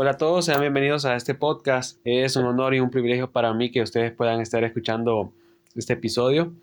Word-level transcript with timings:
Hola 0.00 0.12
a 0.12 0.16
todos, 0.16 0.44
sean 0.44 0.60
bienvenidos 0.60 1.04
a 1.06 1.16
este 1.16 1.34
podcast. 1.34 2.00
Es 2.04 2.36
un 2.36 2.44
honor 2.44 2.72
y 2.72 2.78
un 2.78 2.88
privilegio 2.88 3.32
para 3.32 3.52
mí 3.52 3.72
que 3.72 3.82
ustedes 3.82 4.12
puedan 4.12 4.40
estar 4.40 4.62
escuchando 4.62 5.32
este 5.74 5.94
episodio. 5.94 6.54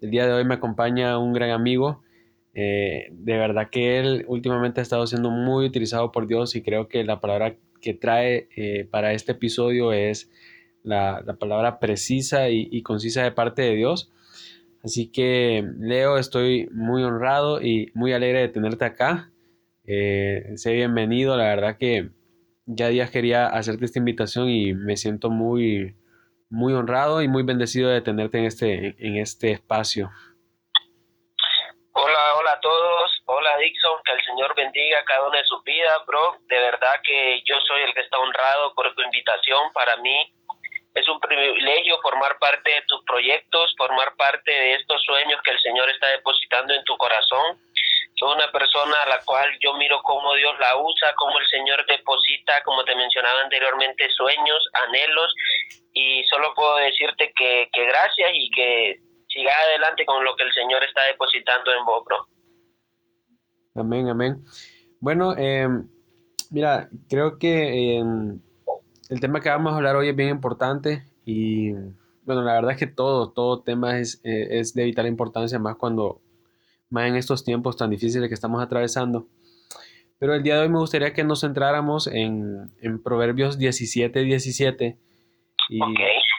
El 0.00 0.12
día 0.12 0.28
de 0.28 0.32
hoy 0.32 0.44
me 0.44 0.54
acompaña 0.54 1.18
un 1.18 1.32
gran 1.32 1.50
amigo. 1.50 2.04
Eh, 2.54 3.08
de 3.10 3.36
verdad 3.36 3.68
que 3.68 3.98
él 3.98 4.24
últimamente 4.28 4.78
ha 4.78 4.84
estado 4.84 5.08
siendo 5.08 5.30
muy 5.30 5.66
utilizado 5.66 6.12
por 6.12 6.28
Dios 6.28 6.54
y 6.54 6.62
creo 6.62 6.86
que 6.86 7.02
la 7.02 7.18
palabra 7.18 7.56
que 7.80 7.94
trae 7.94 8.48
eh, 8.54 8.86
para 8.88 9.12
este 9.12 9.32
episodio 9.32 9.92
es 9.92 10.30
la, 10.84 11.24
palabra 11.40 11.80
precisa 11.80 12.48
y, 12.48 12.80
concisa 12.82 13.24
de 13.24 13.32
parte 13.32 13.62
de 13.62 13.74
Dios. 13.74 14.12
Así 14.84 15.08
que, 15.08 15.68
Leo, 15.80 16.16
estoy 16.16 16.68
muy 16.70 17.02
honrado 17.02 17.60
y 17.60 17.90
muy 17.94 18.12
alegre 18.12 18.38
de 18.38 18.48
tenerte 18.50 18.84
acá. 18.84 19.32
Eh, 19.84 20.52
sé 20.54 20.74
bienvenido, 20.74 21.36
la 21.36 21.46
verdad 21.46 21.76
que 21.76 22.12
ya 22.66 22.88
días 22.88 23.10
quería 23.10 23.46
hacerte 23.46 23.84
esta 23.84 23.98
invitación 23.98 24.48
y 24.48 24.72
me 24.72 24.96
siento 24.96 25.30
muy, 25.30 25.94
muy 26.50 26.72
honrado 26.72 27.22
y 27.22 27.28
muy 27.28 27.42
bendecido 27.42 27.90
de 27.90 28.00
tenerte 28.00 28.38
en 28.38 28.44
este, 28.44 28.96
en 28.98 29.16
este 29.16 29.52
espacio. 29.52 30.10
Hola, 31.92 32.34
hola 32.38 32.52
a 32.52 32.60
todos. 32.60 33.22
Hola 33.26 33.56
Dixon, 33.58 34.00
que 34.04 34.12
el 34.12 34.24
Señor 34.24 34.54
bendiga 34.56 35.04
cada 35.04 35.28
una 35.28 35.38
de 35.38 35.44
sus 35.44 35.62
vidas, 35.64 35.98
bro. 36.06 36.36
De 36.48 36.56
verdad 36.56 36.94
que 37.02 37.42
yo 37.44 37.54
soy 37.66 37.82
el 37.82 37.94
que 37.94 38.00
está 38.00 38.18
honrado 38.18 38.74
por 38.74 38.92
tu 38.94 39.02
invitación. 39.02 39.72
Para 39.72 39.96
mí 39.98 40.34
es 40.94 41.08
un 41.08 41.20
privilegio 41.20 42.00
formar 42.02 42.38
parte 42.38 42.70
de 42.70 42.82
tus 42.82 43.02
proyectos, 43.04 43.74
formar 43.76 44.14
parte 44.16 44.50
de 44.50 44.74
estos 44.74 45.02
sueños 45.04 45.40
que 45.42 45.50
el 45.52 45.60
Señor 45.60 45.88
está 45.90 46.08
depositando 46.08 46.74
en 46.74 46.84
tu 46.84 46.96
corazón. 46.96 47.58
Una 48.24 48.50
persona 48.50 48.94
a 49.04 49.08
la 49.08 49.20
cual 49.24 49.48
yo 49.60 49.74
miro 49.74 50.00
cómo 50.02 50.34
Dios 50.34 50.52
la 50.58 50.76
usa, 50.78 51.14
cómo 51.16 51.38
el 51.38 51.46
Señor 51.46 51.84
deposita, 51.86 52.62
como 52.64 52.84
te 52.84 52.96
mencionaba 52.96 53.42
anteriormente, 53.42 54.08
sueños, 54.10 54.68
anhelos. 54.86 55.34
Y 55.92 56.24
solo 56.24 56.52
puedo 56.54 56.76
decirte 56.76 57.32
que, 57.36 57.68
que 57.72 57.86
gracias 57.86 58.30
y 58.32 58.50
que 58.50 59.00
siga 59.28 59.52
adelante 59.68 60.06
con 60.06 60.24
lo 60.24 60.34
que 60.36 60.44
el 60.44 60.52
Señor 60.52 60.82
está 60.84 61.04
depositando 61.04 61.72
en 61.72 61.84
vos, 61.84 62.04
bro. 62.04 62.26
Amén, 63.76 64.08
amén. 64.08 64.44
Bueno, 65.00 65.34
eh, 65.36 65.68
mira, 66.50 66.88
creo 67.08 67.38
que... 67.38 67.98
Eh, 67.98 68.02
el 69.10 69.20
tema 69.20 69.40
que 69.40 69.50
vamos 69.50 69.72
a 69.72 69.76
hablar 69.76 69.96
hoy 69.96 70.08
es 70.08 70.16
bien 70.16 70.30
importante 70.30 71.04
y 71.24 71.72
bueno, 72.24 72.42
la 72.42 72.54
verdad 72.54 72.72
es 72.72 72.78
que 72.78 72.86
todo, 72.86 73.30
todo 73.30 73.62
tema 73.62 73.98
es, 73.98 74.20
eh, 74.24 74.58
es 74.58 74.74
de 74.74 74.84
vital 74.84 75.06
importancia, 75.06 75.58
más 75.58 75.76
cuando, 75.76 76.20
más 76.94 77.08
en 77.08 77.16
estos 77.16 77.44
tiempos 77.44 77.76
tan 77.76 77.90
difíciles 77.90 78.28
que 78.28 78.34
estamos 78.34 78.62
atravesando. 78.62 79.28
Pero 80.18 80.34
el 80.34 80.42
día 80.42 80.54
de 80.54 80.60
hoy 80.62 80.68
me 80.68 80.78
gustaría 80.78 81.12
que 81.12 81.24
nos 81.24 81.40
centráramos 81.40 82.06
en, 82.06 82.72
en 82.80 83.02
Proverbios 83.02 83.58
17, 83.58 84.20
17. 84.20 84.98
Y 85.70 85.80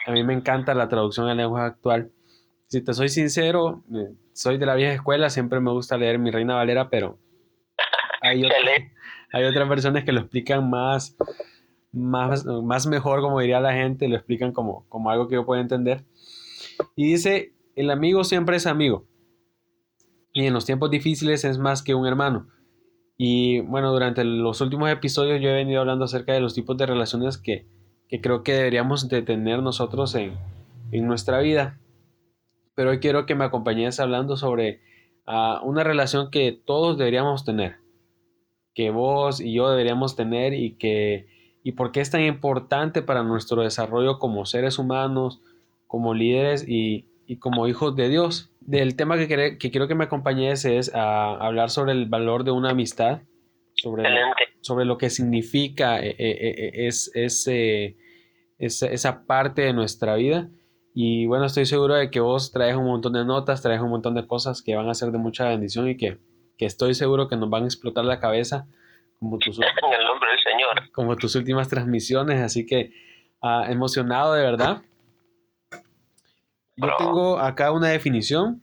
a 0.06 0.12
mí 0.12 0.24
me 0.24 0.32
encanta 0.32 0.74
la 0.74 0.88
traducción 0.88 1.28
al 1.28 1.36
lenguaje 1.36 1.66
actual. 1.66 2.10
Si 2.68 2.80
te 2.82 2.94
soy 2.94 3.10
sincero, 3.10 3.84
eh, 3.94 4.14
soy 4.32 4.56
de 4.56 4.66
la 4.66 4.74
vieja 4.74 4.94
escuela, 4.94 5.30
siempre 5.30 5.60
me 5.60 5.70
gusta 5.70 5.98
leer 5.98 6.18
mi 6.18 6.30
Reina 6.30 6.56
Valera, 6.56 6.88
pero 6.88 7.18
hay, 8.22 8.42
hay 9.32 9.44
otras 9.44 9.68
personas 9.68 10.04
que 10.04 10.12
lo 10.12 10.20
explican 10.20 10.68
más, 10.68 11.16
más, 11.92 12.44
más 12.46 12.86
mejor, 12.86 13.20
como 13.20 13.40
diría 13.40 13.60
la 13.60 13.74
gente, 13.74 14.08
lo 14.08 14.16
explican 14.16 14.52
como, 14.52 14.88
como 14.88 15.10
algo 15.10 15.28
que 15.28 15.34
yo 15.34 15.44
puedo 15.44 15.60
entender. 15.60 16.02
Y 16.96 17.12
dice, 17.12 17.52
el 17.76 17.90
amigo 17.90 18.24
siempre 18.24 18.56
es 18.56 18.66
amigo. 18.66 19.06
Y 20.36 20.44
en 20.44 20.52
los 20.52 20.66
tiempos 20.66 20.90
difíciles 20.90 21.46
es 21.46 21.56
más 21.56 21.82
que 21.82 21.94
un 21.94 22.06
hermano. 22.06 22.48
Y 23.16 23.60
bueno, 23.60 23.90
durante 23.90 24.22
los 24.22 24.60
últimos 24.60 24.90
episodios 24.90 25.40
yo 25.40 25.48
he 25.48 25.54
venido 25.54 25.80
hablando 25.80 26.04
acerca 26.04 26.34
de 26.34 26.40
los 26.40 26.52
tipos 26.52 26.76
de 26.76 26.84
relaciones 26.84 27.38
que, 27.38 27.66
que 28.06 28.20
creo 28.20 28.42
que 28.42 28.52
deberíamos 28.52 29.08
de 29.08 29.22
tener 29.22 29.62
nosotros 29.62 30.14
en, 30.14 30.34
en, 30.92 31.06
nuestra 31.06 31.38
vida. 31.38 31.80
Pero 32.74 32.90
hoy 32.90 32.98
quiero 32.98 33.24
que 33.24 33.34
me 33.34 33.46
acompañes 33.46 33.98
hablando 33.98 34.36
sobre 34.36 34.82
uh, 35.26 35.66
una 35.66 35.84
relación 35.84 36.30
que 36.30 36.52
todos 36.52 36.98
deberíamos 36.98 37.46
tener. 37.46 37.76
Que 38.74 38.90
vos 38.90 39.40
y 39.40 39.54
yo 39.54 39.70
deberíamos 39.70 40.16
tener 40.16 40.52
y 40.52 40.76
que 40.76 41.28
y 41.62 41.72
por 41.72 41.92
qué 41.92 42.02
es 42.02 42.10
tan 42.10 42.20
importante 42.20 43.00
para 43.00 43.22
nuestro 43.22 43.62
desarrollo 43.62 44.18
como 44.18 44.44
seres 44.44 44.78
humanos, 44.78 45.40
como 45.86 46.12
líderes 46.12 46.68
y, 46.68 47.06
como 47.38 47.66
hijos 47.66 47.96
de 47.96 48.08
Dios. 48.08 48.50
Del 48.60 48.96
tema 48.96 49.16
que, 49.18 49.58
quiero 49.58 49.88
que 49.88 49.94
me 49.94 50.04
acompañes 50.04 50.64
es 50.64 50.94
a 50.94 51.34
hablar 51.34 51.70
sobre 51.70 51.92
el 51.92 52.06
valor 52.06 52.44
de 52.44 52.52
una 52.52 52.70
amistad, 52.70 53.22
sobre, 53.74 54.04
sobre 54.60 54.84
lo 54.84 54.98
que 54.98 55.10
significa 55.10 56.00
eh, 56.00 56.16
eh, 56.18 56.74
eh, 56.78 56.86
es, 56.86 57.48
esa 58.58 59.26
parte 59.26 59.62
de 59.62 59.72
nuestra 59.72 60.14
vida. 60.16 60.48
Y 60.94 61.26
bueno, 61.26 61.44
estoy 61.44 61.66
seguro 61.66 61.94
de 61.94 62.10
que 62.10 62.20
vos 62.20 62.52
traes 62.52 62.74
un 62.74 62.86
montón 62.86 63.12
de 63.12 63.24
notas, 63.24 63.60
traes 63.60 63.80
un 63.80 63.90
montón 63.90 64.14
de 64.14 64.26
cosas 64.26 64.62
que 64.62 64.74
van 64.76 64.88
a 64.88 64.94
ser 64.94 65.10
de 65.10 65.18
mucha 65.18 65.48
bendición 65.48 65.88
y 65.88 65.96
que, 65.96 66.18
que 66.56 66.64
estoy 66.64 66.94
seguro 66.94 67.28
que 67.28 67.36
nos 67.36 67.50
van 67.50 67.64
a 67.64 67.66
explotar 67.66 68.04
la 68.04 68.18
cabeza 68.18 68.66
como 69.18 69.38
tus, 69.38 69.58
el 69.58 70.06
nombre 70.06 70.30
del 70.30 70.40
Señor. 70.40 70.92
Como 70.92 71.16
tus 71.16 71.34
últimas 71.34 71.68
transmisiones, 71.68 72.40
así 72.40 72.66
que 72.66 72.92
ah, 73.42 73.66
emocionado 73.68 74.34
de 74.34 74.42
verdad. 74.42 74.82
Yo 76.76 76.88
tengo 76.98 77.38
acá 77.38 77.72
una 77.72 77.88
definición. 77.88 78.62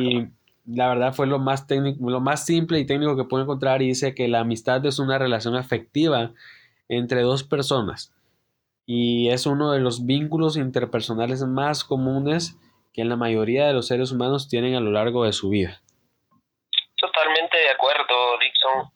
Y 0.00 0.28
la 0.66 0.88
verdad 0.88 1.12
fue 1.12 1.26
lo 1.26 1.38
más 1.38 1.66
técnico, 1.66 2.10
lo 2.10 2.20
más 2.20 2.44
simple 2.44 2.78
y 2.78 2.86
técnico 2.86 3.16
que 3.16 3.24
puedo 3.24 3.44
encontrar 3.44 3.82
y 3.82 3.88
dice 3.88 4.14
que 4.14 4.28
la 4.28 4.40
amistad 4.40 4.84
es 4.86 4.98
una 4.98 5.18
relación 5.18 5.54
afectiva 5.54 6.32
entre 6.88 7.22
dos 7.22 7.44
personas 7.44 8.12
y 8.86 9.30
es 9.30 9.46
uno 9.46 9.72
de 9.72 9.80
los 9.80 10.06
vínculos 10.06 10.56
interpersonales 10.56 11.42
más 11.42 11.84
comunes 11.84 12.56
que 12.94 13.04
la 13.04 13.16
mayoría 13.16 13.66
de 13.66 13.74
los 13.74 13.88
seres 13.88 14.12
humanos 14.12 14.48
tienen 14.48 14.76
a 14.76 14.80
lo 14.80 14.92
largo 14.92 15.24
de 15.24 15.32
su 15.32 15.50
vida. 15.50 15.82
Totalmente 16.96 17.58
de 17.58 17.70
acuerdo, 17.70 18.38
Dixon. 18.40 18.90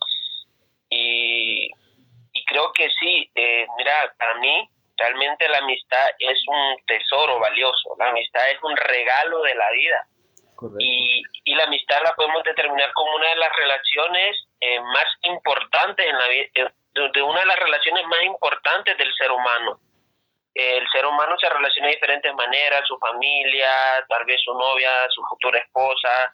Y, 0.89 1.67
y 2.33 2.45
creo 2.47 2.73
que 2.73 2.89
sí, 2.89 3.31
eh, 3.35 3.67
mira, 3.77 3.93
para 4.17 4.39
mí 4.39 4.69
realmente 5.01 5.49
la 5.49 5.59
amistad 5.59 6.07
es 6.19 6.39
un 6.47 6.77
tesoro 6.87 7.39
valioso, 7.41 7.97
la 7.99 8.11
amistad 8.11 8.49
es 8.51 8.63
un 8.63 8.77
regalo 8.77 9.43
de 9.43 9.55
la 9.55 9.71
vida. 9.71 10.07
Y, 10.79 11.23
y, 11.45 11.55
la 11.55 11.65
amistad 11.65 12.03
la 12.05 12.15
podemos 12.15 12.43
determinar 12.45 12.93
como 12.93 13.17
una 13.17 13.31
de 13.31 13.37
las 13.37 13.51
relaciones 13.57 14.47
eh, 14.61 14.79
más 14.79 15.07
importantes 15.23 16.07
en 16.07 16.19
la 16.19 16.29
vida, 16.29 16.73
de 17.15 17.23
una 17.23 17.41
de 17.41 17.47
las 17.47 17.59
relaciones 17.59 18.07
más 18.07 18.23
importantes 18.25 18.99
del 18.99 19.11
ser 19.15 19.31
humano. 19.31 19.81
El 20.55 20.87
ser 20.91 21.07
humano 21.07 21.35
se 21.39 21.49
relaciona 21.49 21.89
de 21.89 21.95
diferentes 21.95 22.35
maneras, 22.35 22.87
su 22.87 22.99
familia, 22.99 23.73
tal 24.07 24.27
vez 24.27 24.39
su 24.43 24.53
novia, 24.53 25.09
su 25.09 25.23
futura 25.31 25.61
esposa, 25.61 26.31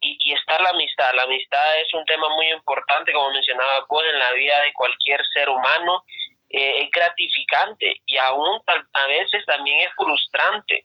y, 0.00 0.16
y, 0.18 0.32
está 0.32 0.58
la 0.62 0.70
amistad. 0.70 1.12
La 1.12 1.24
amistad 1.24 1.80
es 1.80 1.92
un 1.92 2.06
tema 2.06 2.28
muy 2.30 2.50
importante, 2.52 3.12
como 3.12 3.32
mencionaba 3.32 3.84
vos, 3.86 4.02
en 4.10 4.18
la 4.18 4.32
vida 4.32 4.62
de 4.62 4.72
cualquier 4.72 5.20
ser 5.34 5.50
humano. 5.50 6.04
Eh, 6.50 6.82
es 6.82 6.90
gratificante 6.90 8.00
y 8.06 8.16
aún 8.16 8.60
a 8.94 9.06
veces 9.06 9.44
también 9.46 9.80
es 9.86 9.94
frustrante, 9.94 10.84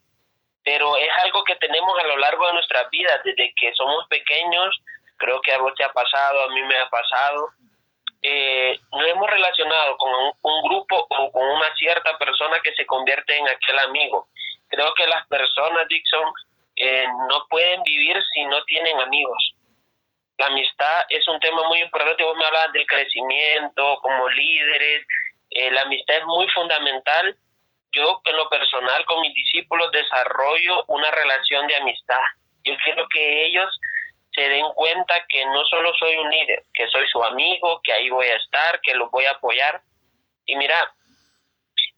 pero 0.64 0.98
es 0.98 1.10
algo 1.24 1.44
que 1.44 1.56
tenemos 1.56 1.98
a 2.00 2.08
lo 2.08 2.18
largo 2.18 2.48
de 2.48 2.54
nuestras 2.54 2.90
vidas, 2.90 3.22
desde 3.24 3.54
que 3.56 3.74
somos 3.74 4.06
pequeños, 4.08 4.76
creo 5.18 5.42
que 5.42 5.54
a 5.54 5.60
vos 5.60 5.74
te 5.76 5.84
ha 5.84 5.92
pasado, 5.94 6.44
a 6.44 6.50
mí 6.50 6.62
me 6.64 6.78
ha 6.78 6.90
pasado. 6.90 7.50
Eh, 8.22 8.78
nos 8.92 9.08
hemos 9.08 9.30
relacionado 9.30 9.98
con 9.98 10.14
un, 10.14 10.32
un 10.42 10.64
grupo 10.64 11.06
o 11.10 11.32
con 11.32 11.46
una 11.46 11.74
cierta 11.76 12.18
persona 12.18 12.60
que 12.62 12.74
se 12.76 12.86
convierte 12.86 13.38
en 13.38 13.48
aquel 13.48 13.80
amigo. 13.80 14.28
Creo 14.70 14.94
que 14.96 15.06
las 15.08 15.28
personas, 15.28 15.88
Dixon, 15.88 16.34
eh, 16.76 17.06
no 17.30 17.46
pueden 17.50 17.84
vivir 17.84 18.18
si 18.34 18.46
no 18.46 18.64
tienen 18.66 19.00
amigos. 19.00 19.54
La 20.38 20.48
amistad 20.48 21.06
es 21.10 21.28
un 21.28 21.40
tema 21.40 21.68
muy 21.68 21.80
importante. 21.80 22.24
Vos 22.24 22.36
me 22.38 22.46
hablas 22.46 22.72
del 22.74 22.88
crecimiento 22.88 24.00
como 24.02 24.28
líderes. 24.30 25.06
Eh, 25.56 25.72
la 25.72 25.82
amistad 25.82 26.18
es 26.18 26.26
muy 26.26 26.48
fundamental. 26.50 27.36
Yo, 27.92 28.22
en 28.26 28.38
lo 28.38 28.50
personal, 28.50 29.06
con 29.06 29.22
mis 29.22 29.34
discípulos 29.34 29.92
desarrollo 29.92 30.84
una 30.88 31.12
relación 31.12 31.68
de 31.68 31.76
amistad. 31.76 32.22
Yo 32.64 32.76
quiero 32.84 33.08
que 33.10 33.46
ellos 33.46 33.80
se 34.34 34.42
den 34.50 34.66
cuenta 34.74 35.24
que 35.30 35.46
no 35.46 35.64
solo 35.66 35.94
soy 35.96 36.16
un 36.18 36.30
líder, 36.30 36.64
que 36.74 36.88
soy 36.88 37.08
su 37.08 37.24
amigo, 37.24 37.82
que 37.84 37.94
ahí 37.94 38.10
voy 38.10 38.26
a 38.28 38.36
estar, 38.36 38.82
que 38.82 38.96
los 38.96 39.12
voy 39.12 39.26
a 39.26 39.32
apoyar. 39.32 39.82
Y 40.46 40.56
mira, 40.56 40.92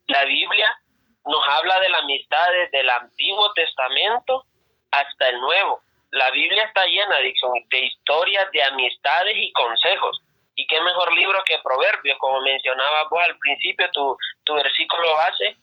la 0.07 0.25
Biblia 0.25 0.77
nos 1.25 1.47
habla 1.47 1.79
de 1.79 1.89
la 1.89 1.99
amistad 1.99 2.45
desde 2.51 2.81
el 2.81 2.89
Antiguo 2.89 3.53
Testamento 3.53 4.45
hasta 4.91 5.29
el 5.29 5.39
Nuevo. 5.39 5.81
La 6.11 6.29
Biblia 6.31 6.63
está 6.63 6.85
llena 6.85 7.17
de, 7.17 7.33
historias 7.79 8.51
de 8.51 8.63
amistades 8.63 9.35
y 9.37 9.51
consejos. 9.53 10.21
Y 10.55 10.65
qué 10.67 10.79
mejor 10.81 11.13
libro 11.13 11.43
que 11.45 11.59
Proverbios, 11.59 12.17
como 12.17 12.41
mencionaba 12.41 13.07
vos 13.09 13.21
al 13.23 13.37
principio, 13.37 13.89
tu, 13.91 14.17
tu 14.43 14.55
versículo 14.55 15.13
base. 15.15 15.57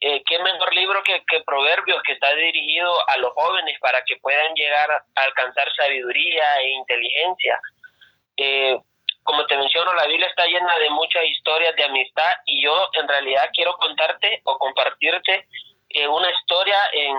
Eh, 0.00 0.22
qué 0.26 0.38
mejor 0.40 0.74
libro 0.74 1.00
que, 1.04 1.22
que, 1.28 1.40
Proverbios, 1.44 2.02
que 2.02 2.12
está 2.12 2.34
dirigido 2.34 2.92
a 3.08 3.18
los 3.18 3.32
jóvenes 3.34 3.78
para 3.80 4.02
que 4.04 4.16
puedan 4.16 4.52
llegar 4.54 4.90
a 4.90 5.22
alcanzar 5.22 5.72
sabiduría 5.74 6.60
e 6.60 6.70
inteligencia. 6.70 7.60
Eh, 8.36 8.78
como 9.22 9.46
te 9.46 9.56
menciono, 9.56 9.94
la 9.94 10.06
Biblia 10.06 10.26
está 10.26 10.44
llena 10.46 10.76
de 10.78 10.90
muchas 10.90 11.24
historias 11.24 11.76
de 11.76 11.84
amistad 11.84 12.32
y 12.46 12.64
yo 12.64 12.88
en 12.94 13.06
realidad 13.06 13.48
quiero 13.52 13.76
contarte 13.76 14.40
o 14.44 14.58
compartirte 14.58 15.46
eh, 15.90 16.08
una 16.08 16.28
historia 16.30 16.78
en, 16.92 17.16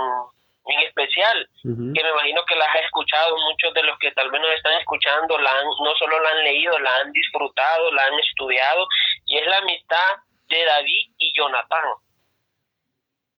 que 1.62 2.04
me 2.04 2.10
imagino 2.10 2.44
que 2.46 2.56
las 2.56 2.68
ha 2.68 2.80
escuchado 2.80 3.38
muchos 3.38 3.74
de 3.74 3.84
los 3.84 3.98
que 4.00 4.12
tal 4.12 4.30
vez 4.32 4.42
nos 4.42 4.52
están 4.52 4.74
escuchando, 4.80 5.38
la 5.38 5.52
han, 5.52 5.66
no 5.66 5.96
solo 5.96 6.20
la 6.20 6.30
han 6.30 6.44
leído, 6.44 6.78
la 6.80 6.98
han 6.98 7.12
disfrutado, 7.12 7.92
la 7.92 8.06
han 8.06 8.20
estudiado, 8.20 8.88
y 9.26 9.38
es 9.38 9.48
la 9.48 9.58
amistad 9.58 10.18
de 10.48 10.66
David 10.66 11.10
y 11.18 11.34
Jonatán. 11.36 11.84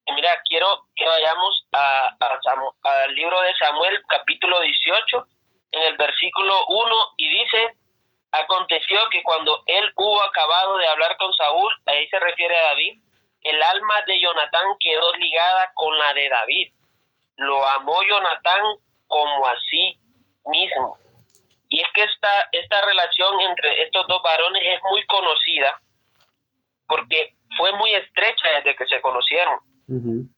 Y 0.08 0.14
mira, 0.14 0.40
quiero 0.48 0.86
que 0.96 1.06
vayamos 1.06 1.68
a, 1.72 2.16
al 2.84 3.16
libro 3.16 3.42
de 3.42 3.56
Samuel, 3.56 4.02
capítulo 4.08 4.60
18, 4.62 5.28
en 5.72 5.82
el 5.84 5.98
versículo 5.98 6.66
1, 6.68 6.96
y 7.18 7.30
dice, 7.30 7.76
aconteció 8.32 9.00
que 9.10 9.24
cuando 9.24 9.64
él 9.66 9.92
hubo 9.96 10.22
acabado 10.22 10.78
de 10.78 10.88
hablar 10.88 11.18
con 11.18 11.34
Saúl, 11.34 11.74
ahí 11.88 12.08
se 12.10 12.20
refiere 12.20 12.56
a 12.56 12.64
David, 12.70 13.00
el 13.46 13.62
alma 13.62 14.02
de 14.08 14.20
Jonatán 14.20 14.66
quedó 14.80 15.14
ligada 15.14 15.72
con 15.76 15.98
la 15.98 16.14
de 16.14 16.30
David. 16.30 16.74
Lo 17.38 17.66
amó 17.68 18.02
Jonatán 18.04 18.64
como 19.08 19.46
a 19.46 19.56
sí 19.70 20.00
mismo. 20.46 20.98
Y 21.70 21.82
es 21.82 21.88
que 21.94 22.04
esta, 22.04 22.50
esta 22.52 22.82
relación 22.82 23.42
entre 23.42 23.84
estos 23.84 24.08
dos 24.08 24.22
varones 24.24 24.62
es 24.66 24.82
muy 24.84 25.06
conocida 25.08 25.82
porque 26.88 27.36
fue 27.58 27.72
muy 27.74 27.92
estrecha 27.94 28.50
desde 28.58 28.76
que 28.76 28.86
se 28.86 29.02
conocieron. 29.02 29.60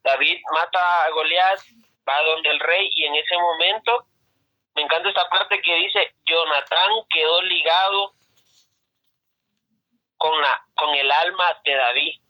David 0.03 0.41
mata 0.53 1.03
a 1.03 1.09
Goliat, 1.11 1.59
va 2.07 2.21
donde 2.23 2.49
el 2.49 2.59
rey 2.59 2.89
y 2.93 3.05
en 3.05 3.15
ese 3.15 3.37
momento, 3.37 4.05
me 4.75 4.83
encanta 4.83 5.09
esta 5.09 5.29
parte 5.29 5.61
que 5.61 5.75
dice, 5.75 6.15
Jonatán 6.25 6.91
quedó 7.09 7.41
ligado 7.43 8.13
con, 10.17 10.41
la, 10.41 10.65
con 10.75 10.93
el 10.95 11.11
alma 11.11 11.59
de 11.63 11.75
David 11.75 12.21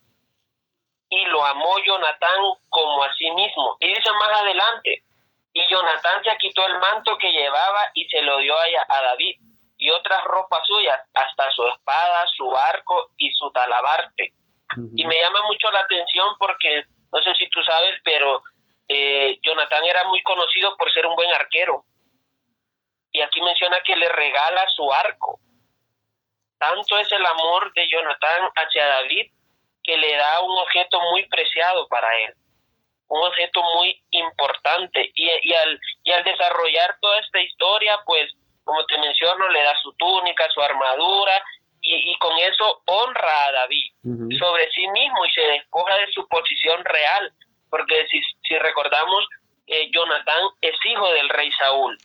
y 1.10 1.26
lo 1.26 1.46
amó 1.46 1.78
Jonatán 1.86 2.40
como 2.70 3.04
a 3.04 3.14
sí 3.16 3.30
mismo. 3.32 3.78
Y 3.80 3.88
dice 3.88 4.12
más 4.12 4.42
adelante, 4.42 5.04
y 5.54 5.68
Jonatán 5.70 6.24
se 6.24 6.38
quitó 6.38 6.66
el 6.68 6.78
manto 6.80 7.18
que 7.18 7.32
llevaba 7.32 7.90
y 7.94 8.08
se 8.10 8.22
lo 8.22 8.38
dio 8.40 8.56
a, 8.56 8.66
a 8.90 9.02
David 9.02 9.38
y 9.78 9.90
otras 9.92 10.24
ropas 10.26 10.66
suyas, 10.66 11.00
hasta 11.14 11.52
su 11.52 11.66
espada, 11.68 12.26
su 12.36 12.56
arco 12.56 13.12
y 13.18 13.32
su 13.32 13.52
talabarte. 13.52 14.34
Y 14.96 15.06
me 15.06 15.20
llama 15.20 15.42
mucho 15.44 15.72
la 15.72 15.80
atención 15.80 16.36
porque, 16.38 16.86
no 17.12 17.22
sé 17.22 17.34
si 17.36 17.50
tú 17.50 17.64
sabes, 17.64 18.00
pero 18.04 18.44
eh, 18.88 19.40
Jonatán 19.42 19.84
era 19.86 20.04
muy 20.06 20.22
conocido 20.24 20.76
por 20.78 20.92
ser 20.92 21.06
un 21.06 21.16
buen 21.16 21.32
arquero. 21.32 21.86
Y 23.12 23.22
aquí 23.22 23.42
menciona 23.42 23.80
que 23.82 23.96
le 23.96 24.10
regala 24.10 24.68
su 24.76 24.92
arco. 24.92 25.40
Tanto 26.58 26.98
es 26.98 27.12
el 27.12 27.26
amor 27.26 27.72
de 27.74 27.88
Jonatán 27.88 28.50
hacia 28.56 28.86
David 28.86 29.32
que 29.88 29.98
le 29.98 30.18
da 30.18 30.42
un 30.42 30.58
objeto 30.60 31.00
muy 31.12 31.26
preciado 31.30 31.88
para 31.88 32.08
él, 32.20 32.34
un 33.08 33.26
objeto 33.26 33.64
muy 33.76 34.00
importante. 34.12 35.12
Y, 35.16 35.30
y, 35.44 35.54
al, 35.54 35.80
y 36.04 36.12
al 36.12 36.24
desarrollar 36.26 36.98
toda 37.02 37.20
esta 37.20 37.42
historia, 37.42 37.98
pues 38.06 38.34
como 38.66 38.86
te 38.86 38.98
menciono, 38.98 39.48
le 39.50 39.64
da 39.64 39.74
su 39.82 39.94
túnica, 39.94 40.48
su 40.54 40.62
armadura, 40.62 41.42
y, 41.82 42.18
con 42.18 42.38
eso 42.38 42.82
honra 42.86 43.46
a 43.46 43.52
David 43.54 43.94
sobre 44.38 44.70
sí 44.72 44.86
mismo 44.90 45.26
y 45.26 45.32
se 45.32 45.42
despoja 45.42 45.96
de 45.96 46.12
su 46.12 46.28
posición 46.28 46.84
real, 46.84 47.32
porque 47.70 48.06
si, 48.08 48.20
si 48.44 48.58
recordamos, 48.58 49.26
eh, 49.68 49.90
Jonatán 49.92 50.50
es 50.60 50.76
hijo 50.84 51.10
del 51.12 51.30
rey 51.30 51.50
Saúl. 51.54 51.98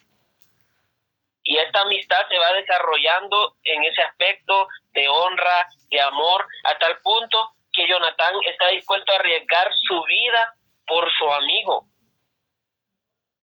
Y 1.42 1.56
esta 1.56 1.80
amistad 1.80 2.28
se 2.28 2.38
va 2.38 2.52
desarrollando 2.52 3.56
en 3.64 3.82
ese 3.82 4.02
aspecto 4.02 4.68
de 4.92 5.08
honra, 5.08 5.66
de 5.90 6.00
amor, 6.00 6.46
a 6.62 6.78
tal 6.78 6.98
punto 6.98 7.50
que 7.72 7.88
Jonatán 7.88 8.34
está 8.46 8.68
dispuesto 8.68 9.12
a 9.12 9.16
arriesgar 9.16 9.70
su 9.86 10.02
vida 10.04 10.54
por 10.86 11.10
su 11.12 11.32
amigo. 11.32 11.86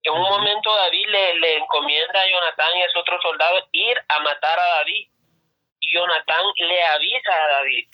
En 0.02 0.14
un 0.14 0.22
momento 0.22 0.74
David 0.74 1.08
le, 1.08 1.56
encomienda 1.56 2.20
a 2.20 2.28
Jonatán 2.28 2.76
y 2.76 2.82
a 2.82 2.88
sus 2.88 3.02
otros 3.02 3.20
soldados 3.22 3.64
ir 3.72 3.98
a 4.08 4.20
matar 4.20 4.58
a 4.58 4.66
David. 4.76 5.08
Y 5.80 5.92
Jonatán 5.94 6.44
le 6.56 6.84
avisa 6.84 7.44
a 7.44 7.48
David. 7.48 7.88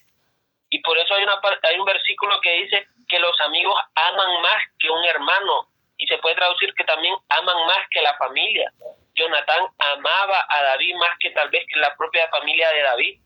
Y 0.70 0.78
por 0.80 0.98
eso 0.98 1.14
hay, 1.14 1.24
una, 1.24 1.40
hay 1.62 1.78
un 1.78 1.84
versículo 1.84 2.40
que 2.40 2.52
dice 2.62 2.86
que 3.08 3.18
los 3.18 3.38
amigos 3.40 3.78
aman 3.94 4.42
más 4.42 4.64
que 4.78 4.90
un 4.90 5.04
hermano. 5.04 5.68
Y 5.96 6.06
se 6.06 6.18
puede 6.18 6.34
traducir 6.34 6.74
que 6.74 6.84
también 6.84 7.14
aman 7.28 7.66
más 7.66 7.88
que 7.90 8.02
la 8.02 8.16
familia. 8.16 8.72
Jonatán 9.14 9.66
amaba 9.78 10.44
a 10.48 10.62
David 10.62 10.96
más 10.96 11.16
que 11.20 11.30
tal 11.30 11.48
vez 11.50 11.64
que 11.72 11.78
la 11.78 11.94
propia 11.96 12.28
familia 12.28 12.68
de 12.70 12.82
David. 12.82 13.20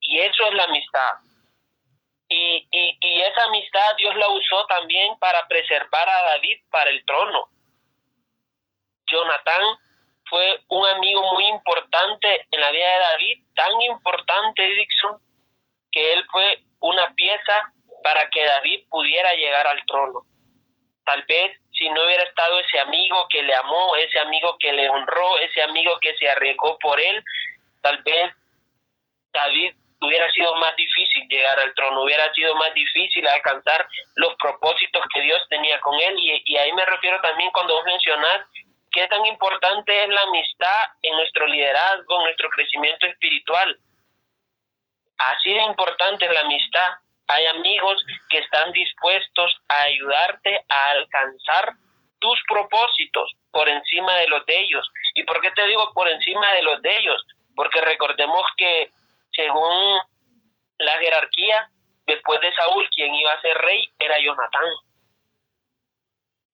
Y 0.00 0.18
eso 0.18 0.46
es 0.46 0.54
la 0.54 0.64
amistad. 0.64 1.12
Y, 2.34 2.66
y, 2.70 2.98
y 2.98 3.20
esa 3.20 3.44
amistad 3.44 3.94
Dios 3.98 4.16
la 4.16 4.28
usó 4.28 4.66
también 4.66 5.18
para 5.18 5.46
preservar 5.48 6.08
a 6.08 6.22
David 6.30 6.60
para 6.70 6.88
el 6.88 7.04
trono. 7.04 7.48
Jonatán 9.06 9.62
fue 10.30 10.60
un 10.68 10.86
amigo 10.86 11.20
muy 11.34 11.46
importante 11.48 12.46
en 12.50 12.60
la 12.60 12.70
vida 12.70 12.86
de 12.86 12.98
David, 13.00 13.44
tan 13.54 13.82
importante, 13.82 14.66
Dixon, 14.66 15.18
que 15.90 16.12
él 16.14 16.24
fue 16.32 16.62
una 16.80 17.14
pieza 17.14 17.70
para 18.02 18.30
que 18.30 18.42
David 18.42 18.86
pudiera 18.88 19.34
llegar 19.34 19.66
al 19.66 19.84
trono. 19.84 20.22
Tal 21.04 21.22
vez 21.24 21.60
si 21.72 21.86
no 21.90 22.02
hubiera 22.02 22.22
estado 22.22 22.60
ese 22.60 22.80
amigo 22.80 23.26
que 23.28 23.42
le 23.42 23.54
amó, 23.54 23.94
ese 23.96 24.20
amigo 24.20 24.56
que 24.58 24.72
le 24.72 24.88
honró, 24.88 25.38
ese 25.40 25.62
amigo 25.64 25.98
que 26.00 26.16
se 26.16 26.30
arriesgó 26.30 26.78
por 26.78 26.98
él, 26.98 27.22
tal 27.82 28.02
vez 28.02 28.32
David 29.34 29.74
hubiera 30.02 30.30
sido 30.32 30.54
más 30.56 30.74
difícil 30.76 31.28
llegar 31.28 31.58
al 31.60 31.74
trono, 31.74 32.02
hubiera 32.02 32.32
sido 32.34 32.54
más 32.56 32.74
difícil 32.74 33.26
alcanzar 33.26 33.86
los 34.16 34.34
propósitos 34.36 35.04
que 35.14 35.20
Dios 35.20 35.40
tenía 35.48 35.80
con 35.80 35.98
él. 35.98 36.16
Y, 36.18 36.56
ahí 36.56 36.72
me 36.72 36.84
refiero 36.84 37.20
también 37.20 37.50
cuando 37.52 37.74
vos 37.74 37.84
mencionás 37.84 38.46
qué 38.90 39.06
tan 39.08 39.24
importante 39.26 40.02
es 40.02 40.08
la 40.08 40.22
amistad 40.22 40.86
en 41.02 41.16
nuestro 41.16 41.46
liderazgo, 41.46 42.18
en 42.18 42.24
nuestro 42.24 42.50
crecimiento 42.50 43.06
espiritual. 43.06 43.78
Así 45.18 45.52
de 45.52 45.62
importante 45.62 46.26
es 46.26 46.32
la 46.32 46.40
amistad. 46.40 46.92
Hay 47.28 47.46
amigos 47.46 48.04
que 48.28 48.38
están 48.38 48.72
dispuestos 48.72 49.56
a 49.68 49.82
ayudarte 49.82 50.64
a 50.68 50.90
alcanzar 50.90 51.72
tus 52.18 52.40
propósitos 52.48 53.32
por 53.52 53.68
encima 53.68 54.16
de 54.16 54.28
los 54.28 54.44
de 54.46 54.60
ellos. 54.60 54.90
¿Y 55.14 55.22
por 55.22 55.40
qué 55.40 55.50
te 55.52 55.66
digo 55.66 55.92
por 55.94 56.08
encima 56.08 56.52
de 56.54 56.62
los 56.62 56.82
de 56.82 56.98
ellos? 56.98 57.24
Porque 57.54 57.80
recordemos 57.80 58.42
que 58.56 58.90
según 59.34 60.00
la 60.78 60.92
jerarquía, 60.98 61.68
después 62.06 62.40
de 62.40 62.52
Saúl, 62.54 62.88
quien 62.94 63.14
iba 63.14 63.32
a 63.32 63.40
ser 63.40 63.56
rey 63.58 63.88
era 63.98 64.18
Jonatán. 64.18 64.70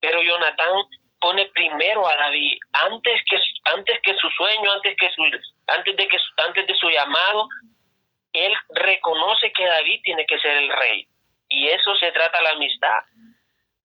Pero 0.00 0.22
Jonatán 0.22 0.74
pone 1.20 1.46
primero 1.46 2.06
a 2.06 2.14
David 2.14 2.58
antes 2.72 3.20
que 3.28 3.36
antes 3.64 4.00
que 4.02 4.14
su 4.14 4.30
sueño, 4.30 4.72
antes 4.72 4.96
que 4.96 5.10
su 5.10 5.22
antes 5.66 5.96
de 5.96 6.08
que 6.08 6.16
antes 6.36 6.66
de 6.66 6.74
su 6.76 6.88
llamado, 6.90 7.48
él 8.32 8.54
reconoce 8.70 9.52
que 9.52 9.66
David 9.66 10.00
tiene 10.04 10.26
que 10.26 10.38
ser 10.38 10.56
el 10.56 10.70
rey. 10.70 11.08
Y 11.48 11.68
eso 11.68 11.94
se 11.96 12.12
trata 12.12 12.42
la 12.42 12.50
amistad. 12.50 13.02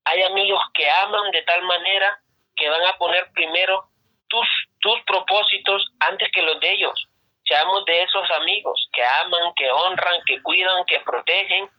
Hay 0.06 0.22
amigos 0.24 0.62
que 0.74 0.90
aman 0.90 1.32
de 1.32 1.42
tal 1.44 1.64
manera 1.64 2.20
que 2.56 2.70
van 2.70 2.86
a 2.86 2.98
poner 2.98 3.32
primero 3.34 3.90
tus 4.28 4.48
tus 4.80 5.02
propósitos 5.04 5.92
antes 6.00 6.30
que 6.32 6.42
los 6.42 6.60
de 6.60 6.74
ellos. 6.74 7.08
Seamos 7.46 7.86
de 7.86 8.04
esos 8.04 8.30
amigos 8.42 8.90
que 8.94 9.04
aman, 9.04 9.54
que 9.56 9.70
honran, 9.70 10.22
que 10.26 10.42
cuidan, 10.42 10.86
que 10.88 11.00
protegen 11.06 11.70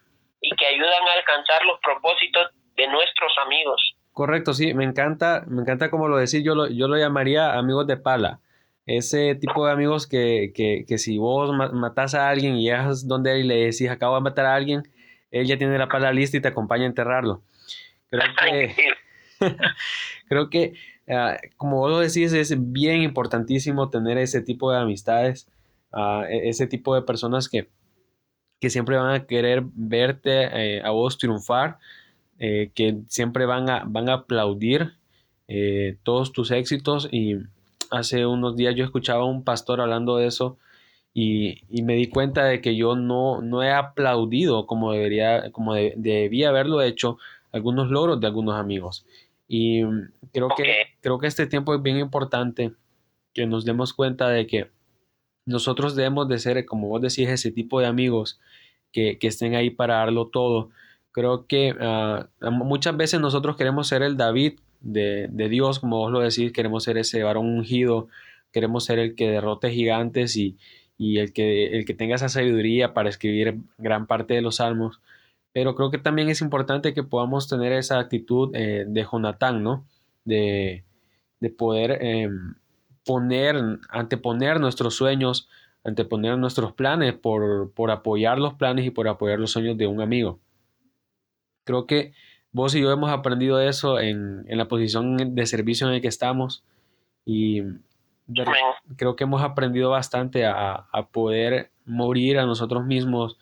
y 0.40 0.54
que 0.56 0.66
ayudan 0.66 1.08
a 1.08 1.12
alcanzar 1.12 1.64
los 1.64 1.80
propósitos 1.80 2.50
de 2.76 2.86
nuestros 2.88 3.32
amigos. 3.44 3.96
Correcto, 4.12 4.52
sí, 4.52 4.74
me 4.74 4.84
encanta, 4.84 5.44
me 5.48 5.62
encanta 5.62 5.90
como 5.90 6.06
lo 6.08 6.18
decís, 6.18 6.44
yo 6.44 6.54
lo, 6.54 6.68
yo 6.68 6.86
lo 6.86 6.96
llamaría 6.96 7.54
amigos 7.54 7.86
de 7.86 7.96
pala. 7.96 8.40
Ese 8.86 9.34
tipo 9.34 9.66
de 9.66 9.72
amigos 9.72 10.06
que, 10.06 10.52
que, 10.54 10.84
que 10.86 10.98
si 10.98 11.16
vos 11.18 11.50
matas 11.72 12.14
a 12.14 12.28
alguien 12.28 12.56
y 12.56 12.64
llegas 12.64 13.08
donde 13.08 13.32
él 13.32 13.46
y 13.46 13.48
le 13.48 13.54
decís 13.56 13.88
acabo 13.90 14.14
de 14.14 14.20
matar 14.20 14.46
a 14.46 14.54
alguien, 14.54 14.82
él 15.30 15.46
ya 15.46 15.58
tiene 15.58 15.78
la 15.78 15.88
pala 15.88 16.12
lista 16.12 16.36
y 16.36 16.40
te 16.40 16.48
acompaña 16.48 16.84
a 16.84 16.88
enterrarlo. 16.88 17.42
Creo 18.08 18.22
que, 18.38 18.76
creo 20.28 20.50
que 20.50 20.74
ah, 21.08 21.38
como 21.56 21.78
vos 21.78 21.90
lo 21.90 21.98
decís, 21.98 22.32
es 22.32 22.54
bien 22.72 23.02
importantísimo 23.02 23.90
tener 23.90 24.18
ese 24.18 24.42
tipo 24.42 24.70
de 24.70 24.78
amistades, 24.78 25.48
uh, 25.94 26.24
ese 26.28 26.66
tipo 26.66 26.94
de 26.94 27.02
personas 27.02 27.48
que, 27.48 27.68
que 28.60 28.70
siempre 28.70 28.96
van 28.96 29.14
a 29.14 29.26
querer 29.26 29.62
verte 29.74 30.76
eh, 30.76 30.82
a 30.82 30.90
vos 30.90 31.18
triunfar 31.18 31.78
eh, 32.38 32.72
que 32.74 33.02
siempre 33.08 33.46
van 33.46 33.70
a, 33.70 33.84
van 33.86 34.08
a 34.08 34.14
aplaudir 34.14 34.94
eh, 35.48 35.98
todos 36.02 36.32
tus 36.32 36.50
éxitos 36.50 37.08
y 37.12 37.36
hace 37.90 38.26
unos 38.26 38.56
días 38.56 38.74
yo 38.74 38.84
escuchaba 38.84 39.22
a 39.22 39.26
un 39.26 39.44
pastor 39.44 39.80
hablando 39.80 40.16
de 40.16 40.26
eso 40.26 40.58
y, 41.12 41.62
me 41.82 41.94
di 41.94 42.08
cuenta 42.08 42.44
de 42.44 42.60
que 42.60 42.74
yo 42.74 42.96
no, 42.96 43.40
no 43.40 43.62
he 43.62 43.70
aplaudido 43.70 44.66
como 44.66 44.92
debería, 44.92 45.52
como 45.52 45.74
debía 45.74 46.48
haberlo 46.48 46.82
hecho 46.82 47.18
algunos 47.52 47.88
logros 47.88 48.18
de 48.20 48.26
algunos 48.26 48.56
amigos. 48.56 49.06
Y 49.46 49.82
creo 50.32 50.48
que, 50.56 50.86
creo 51.00 51.18
que 51.20 51.28
este 51.28 51.46
tiempo 51.46 51.72
es 51.72 51.82
bien 51.82 51.98
importante 51.98 52.72
que 53.32 53.46
nos 53.46 53.64
demos 53.64 53.92
cuenta 53.92 54.28
de 54.28 54.46
que 54.48 54.70
nosotros 55.46 55.94
debemos 55.96 56.28
de 56.28 56.38
ser, 56.38 56.64
como 56.66 56.88
vos 56.88 57.02
decís, 57.02 57.28
ese 57.28 57.50
tipo 57.50 57.80
de 57.80 57.86
amigos 57.86 58.40
que, 58.92 59.18
estén 59.20 59.54
ahí 59.54 59.70
para 59.70 59.96
darlo 59.96 60.28
todo. 60.28 60.70
Creo 61.12 61.46
que 61.46 61.74
ah, 61.80 62.28
muchas 62.40 62.96
veces 62.96 63.20
nosotros 63.20 63.56
queremos 63.56 63.88
ser 63.88 64.02
el 64.02 64.16
David 64.16 64.54
de, 64.80 65.28
Dios, 65.48 65.80
como 65.80 65.98
vos 65.98 66.12
lo 66.12 66.20
decís, 66.20 66.52
queremos 66.52 66.84
ser 66.84 66.98
ese 66.98 67.22
varón 67.22 67.46
ungido, 67.46 68.08
queremos 68.52 68.84
ser 68.84 68.98
el 68.98 69.14
que 69.14 69.30
derrote 69.30 69.70
gigantes 69.70 70.36
y, 70.36 70.56
el, 70.98 71.32
que, 71.32 71.76
el 71.78 71.84
que 71.84 71.94
tenga 71.94 72.14
esa 72.14 72.28
sabiduría 72.28 72.94
para 72.94 73.08
escribir 73.08 73.58
gran 73.78 74.06
parte 74.06 74.34
de 74.34 74.42
los 74.42 74.56
salmos. 74.56 75.00
Pero 75.52 75.74
creo 75.74 75.90
que 75.90 75.98
también 75.98 76.28
es 76.28 76.40
importante 76.40 76.94
que 76.94 77.04
podamos 77.04 77.48
tener 77.48 77.72
esa 77.72 77.98
actitud 77.98 78.50
eh, 78.54 78.84
de 78.86 79.04
Jonatán, 79.10 79.62
¿no? 79.62 79.86
De, 80.24 80.84
poder 81.58 81.98
em, 82.02 82.54
poner, 83.04 83.56
anteponer 83.88 84.60
nuestros 84.60 84.96
sueños, 84.96 85.48
anteponer 85.84 86.38
nuestros 86.38 86.72
planes 86.72 87.14
por, 87.14 87.72
por 87.72 87.90
apoyar 87.90 88.38
los 88.38 88.54
planes 88.54 88.86
y 88.86 88.90
por 88.90 89.08
apoyar 89.08 89.38
los 89.38 89.52
sueños 89.52 89.76
de 89.76 89.86
un 89.86 90.00
amigo. 90.00 90.40
Creo 91.64 91.86
que 91.86 92.12
vos 92.52 92.74
y 92.74 92.80
yo 92.80 92.90
hemos 92.92 93.10
aprendido 93.10 93.60
eso 93.60 93.98
en, 93.98 94.44
la 94.46 94.68
posición 94.68 95.34
de 95.34 95.46
servicio 95.46 95.88
en 95.88 95.94
el 95.94 96.00
que 96.00 96.08
estamos 96.08 96.64
y 97.26 97.62
creo 98.96 99.16
que 99.16 99.24
hemos 99.24 99.42
aprendido 99.42 99.90
bastante 99.90 100.46
a, 100.46 100.86
poder 101.12 101.70
morir 101.84 102.38
a 102.38 102.46
nosotros 102.46 102.84
mismos, 102.86 103.38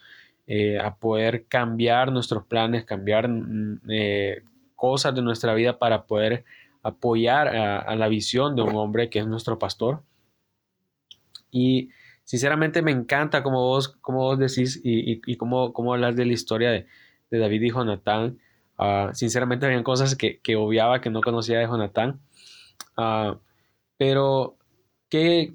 eh, 0.46 0.78
a 0.80 0.96
poder 0.96 1.46
cambiar 1.46 2.10
nuestros 2.10 2.44
planes, 2.46 2.84
cambiar 2.84 3.28
mm, 3.28 3.80
eh, 3.90 4.42
cosas 4.74 5.14
de 5.14 5.22
nuestra 5.22 5.54
vida 5.54 5.78
para 5.78 6.06
poder 6.06 6.44
apoyar 6.82 7.48
a, 7.48 7.96
la 7.96 8.08
visión 8.08 8.56
de 8.56 8.62
un 8.62 8.74
hombre 8.76 9.08
que 9.08 9.20
es 9.20 9.26
nuestro 9.26 9.58
pastor. 9.58 10.02
Y 11.50 11.90
sinceramente 12.24 12.82
me 12.82 12.90
encanta 12.90 13.42
como 13.42 13.60
vos, 13.60 13.88
como 14.00 14.18
vos 14.18 14.38
decís 14.38 14.80
y, 14.82 15.20
y, 15.24 15.36
cómo, 15.36 15.92
hablas 15.92 16.16
de 16.16 16.26
la 16.26 16.32
historia 16.32 16.70
de, 16.70 16.86
David 17.30 17.62
y 17.62 17.70
Jonatán. 17.70 18.38
Ah, 18.76 19.10
sinceramente 19.14 19.64
habían 19.64 19.84
cosas 19.84 20.16
que, 20.16 20.40
que, 20.40 20.56
obviaba 20.56 21.00
que 21.00 21.10
no 21.10 21.22
conocía 21.22 21.58
de 21.58 21.66
Jonatán. 21.66 22.20
Ah, 22.96 23.38
pero 23.96 24.58
que 25.08 25.54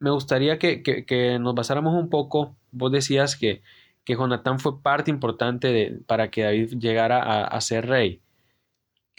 me 0.00 0.10
gustaría 0.10 0.58
que, 0.58 1.38
nos 1.40 1.54
basáramos 1.54 1.94
un 1.94 2.08
poco. 2.08 2.56
Vos 2.72 2.90
decías 2.90 3.36
que, 3.36 3.62
que 4.04 4.14
Jonatán 4.14 4.58
fue 4.58 4.82
parte 4.82 5.10
importante 5.10 5.68
de, 5.68 6.00
para 6.06 6.30
que 6.30 6.42
David 6.42 6.78
llegara 6.78 7.44
a 7.44 7.60
ser 7.60 7.86
rey 7.86 8.22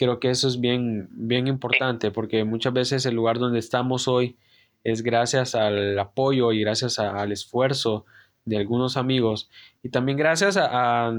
creo 0.00 0.18
que 0.18 0.30
eso 0.30 0.48
es 0.48 0.58
bien, 0.62 1.08
bien 1.10 1.46
importante 1.46 2.10
porque 2.10 2.42
muchas 2.44 2.72
veces 2.72 3.04
el 3.04 3.14
lugar 3.14 3.38
donde 3.38 3.58
estamos 3.58 4.08
hoy 4.08 4.38
es 4.82 5.02
gracias 5.02 5.54
al 5.54 5.98
apoyo 5.98 6.52
y 6.52 6.60
gracias 6.62 6.98
al 6.98 7.30
esfuerzo 7.32 8.06
de 8.46 8.56
algunos 8.56 8.96
amigos 8.96 9.50
y 9.82 9.90
también 9.90 10.16
gracias 10.16 10.56
a, 10.58 11.12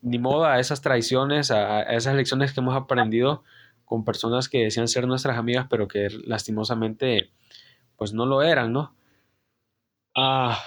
ni 0.00 0.18
modo 0.18 0.46
a 0.46 0.60
esas 0.60 0.80
traiciones, 0.80 1.50
a, 1.50 1.82
esas 1.82 2.14
lecciones 2.14 2.54
que 2.54 2.60
hemos 2.60 2.74
aprendido 2.74 3.44
con 3.84 4.06
personas 4.06 4.48
que 4.48 4.64
decían 4.64 4.88
ser 4.88 5.06
nuestras 5.06 5.36
amigas 5.36 5.66
pero 5.68 5.86
que 5.86 6.08
lastimosamente 6.24 7.32
pues 7.96 8.14
no 8.14 8.24
lo 8.24 8.40
eran, 8.40 8.72
¿no? 8.72 8.94
Ah, 10.16 10.58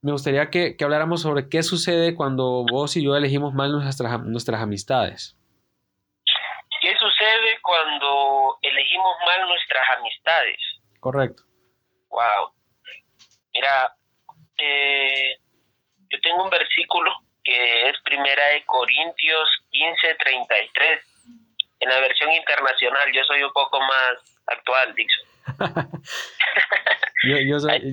me 0.00 0.12
gustaría 0.12 0.48
que, 0.48 0.74
que, 0.74 0.84
habláramos 0.84 1.20
sobre 1.20 1.50
qué 1.50 1.62
sucede 1.62 2.14
cuando 2.14 2.64
vos 2.64 2.96
y 2.96 3.02
yo 3.02 3.14
elegimos 3.14 3.52
mal 3.52 3.72
nuestras, 3.72 4.24
nuestras 4.24 4.62
amistades 4.62 5.36
cuando 7.70 8.58
elegimos 8.62 9.14
mal 9.24 9.48
nuestras 9.48 9.84
amistades. 9.96 10.58
Correcto. 10.98 11.44
Wow. 12.08 12.52
Mira, 13.54 13.94
eh, 14.58 15.36
yo 16.08 16.20
tengo 16.20 16.42
un 16.42 16.50
versículo 16.50 17.12
que 17.44 17.88
es 17.88 17.96
Primera 18.02 18.44
de 18.48 18.64
Corintios 18.66 19.48
15, 19.70 20.16
33. 20.18 21.00
En 21.78 21.88
la 21.90 22.00
versión 22.00 22.32
internacional, 22.32 23.08
yo 23.14 23.22
soy 23.22 23.44
un 23.44 23.52
poco 23.52 23.78
más 23.78 24.42
actual, 24.46 24.92
Dixon. 24.96 25.26
yo, 27.46 27.60
soy, 27.60 27.92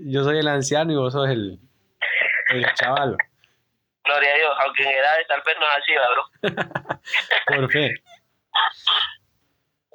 yo, 0.00 0.24
soy, 0.24 0.38
el 0.38 0.48
anciano 0.48 0.92
y 0.92 0.96
vos 0.96 1.12
sos 1.12 1.28
el, 1.28 1.58
el 2.48 2.74
chaval. 2.74 3.18
Gloria 4.02 4.32
a 4.32 4.36
Dios, 4.36 4.56
aunque 4.64 4.82
en 4.82 4.88
edades 4.88 5.26
tal 5.28 5.42
vez 5.44 5.56
no 5.60 5.66
es 5.66 5.76
así, 5.76 5.92
bro. 6.14 7.00
Por 7.46 7.70
fe. 7.70 7.94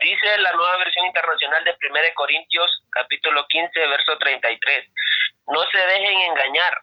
Dice 0.01 0.37
la 0.39 0.51
nueva 0.53 0.77
versión 0.77 1.05
internacional 1.05 1.63
de 1.63 1.71
1 1.71 1.99
Corintios 2.15 2.83
capítulo 2.91 3.45
15 3.47 3.79
verso 3.87 4.17
33. 4.17 4.89
No 5.47 5.61
se 5.71 5.77
dejen 5.77 6.21
engañar. 6.31 6.73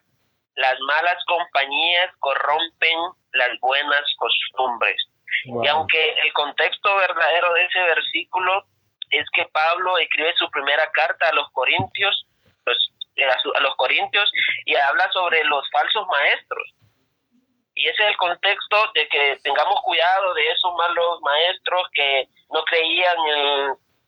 Las 0.55 0.79
malas 0.81 1.23
compañías 1.27 2.11
corrompen 2.19 2.99
las 3.33 3.59
buenas 3.61 4.03
costumbres. 4.17 4.97
Y 5.45 5.67
aunque 5.67 6.15
el 6.25 6.33
contexto 6.33 6.97
verdadero 6.97 7.53
de 7.55 7.65
ese 7.65 7.81
versículo 7.81 8.67
es 9.11 9.25
que 9.35 9.45
Pablo 9.47 9.99
escribe 9.99 10.35
su 10.37 10.51
primera 10.51 10.91
carta 10.93 11.29
a 11.29 11.35
los 11.35 11.51
corintios, 11.53 12.27
a 12.67 13.61
los 13.61 13.77
corintios 13.77 14.31
y 14.65 14.75
habla 14.75 15.11
sobre 15.13 15.45
los 15.45 15.69
falsos 15.71 16.07
maestros 16.07 16.75
y 17.75 17.89
ese 17.89 18.03
es 18.03 18.09
el 18.11 18.17
contexto 18.17 18.77
de 18.95 19.09
que 19.09 19.39
tengamos 19.43 19.81
cuidado 19.83 20.35
de 20.35 20.51
esos 20.51 20.75
malos 20.75 21.21
maestros 21.23 21.89
que 21.95 22.29
no 22.51 22.63
creían 22.65 23.17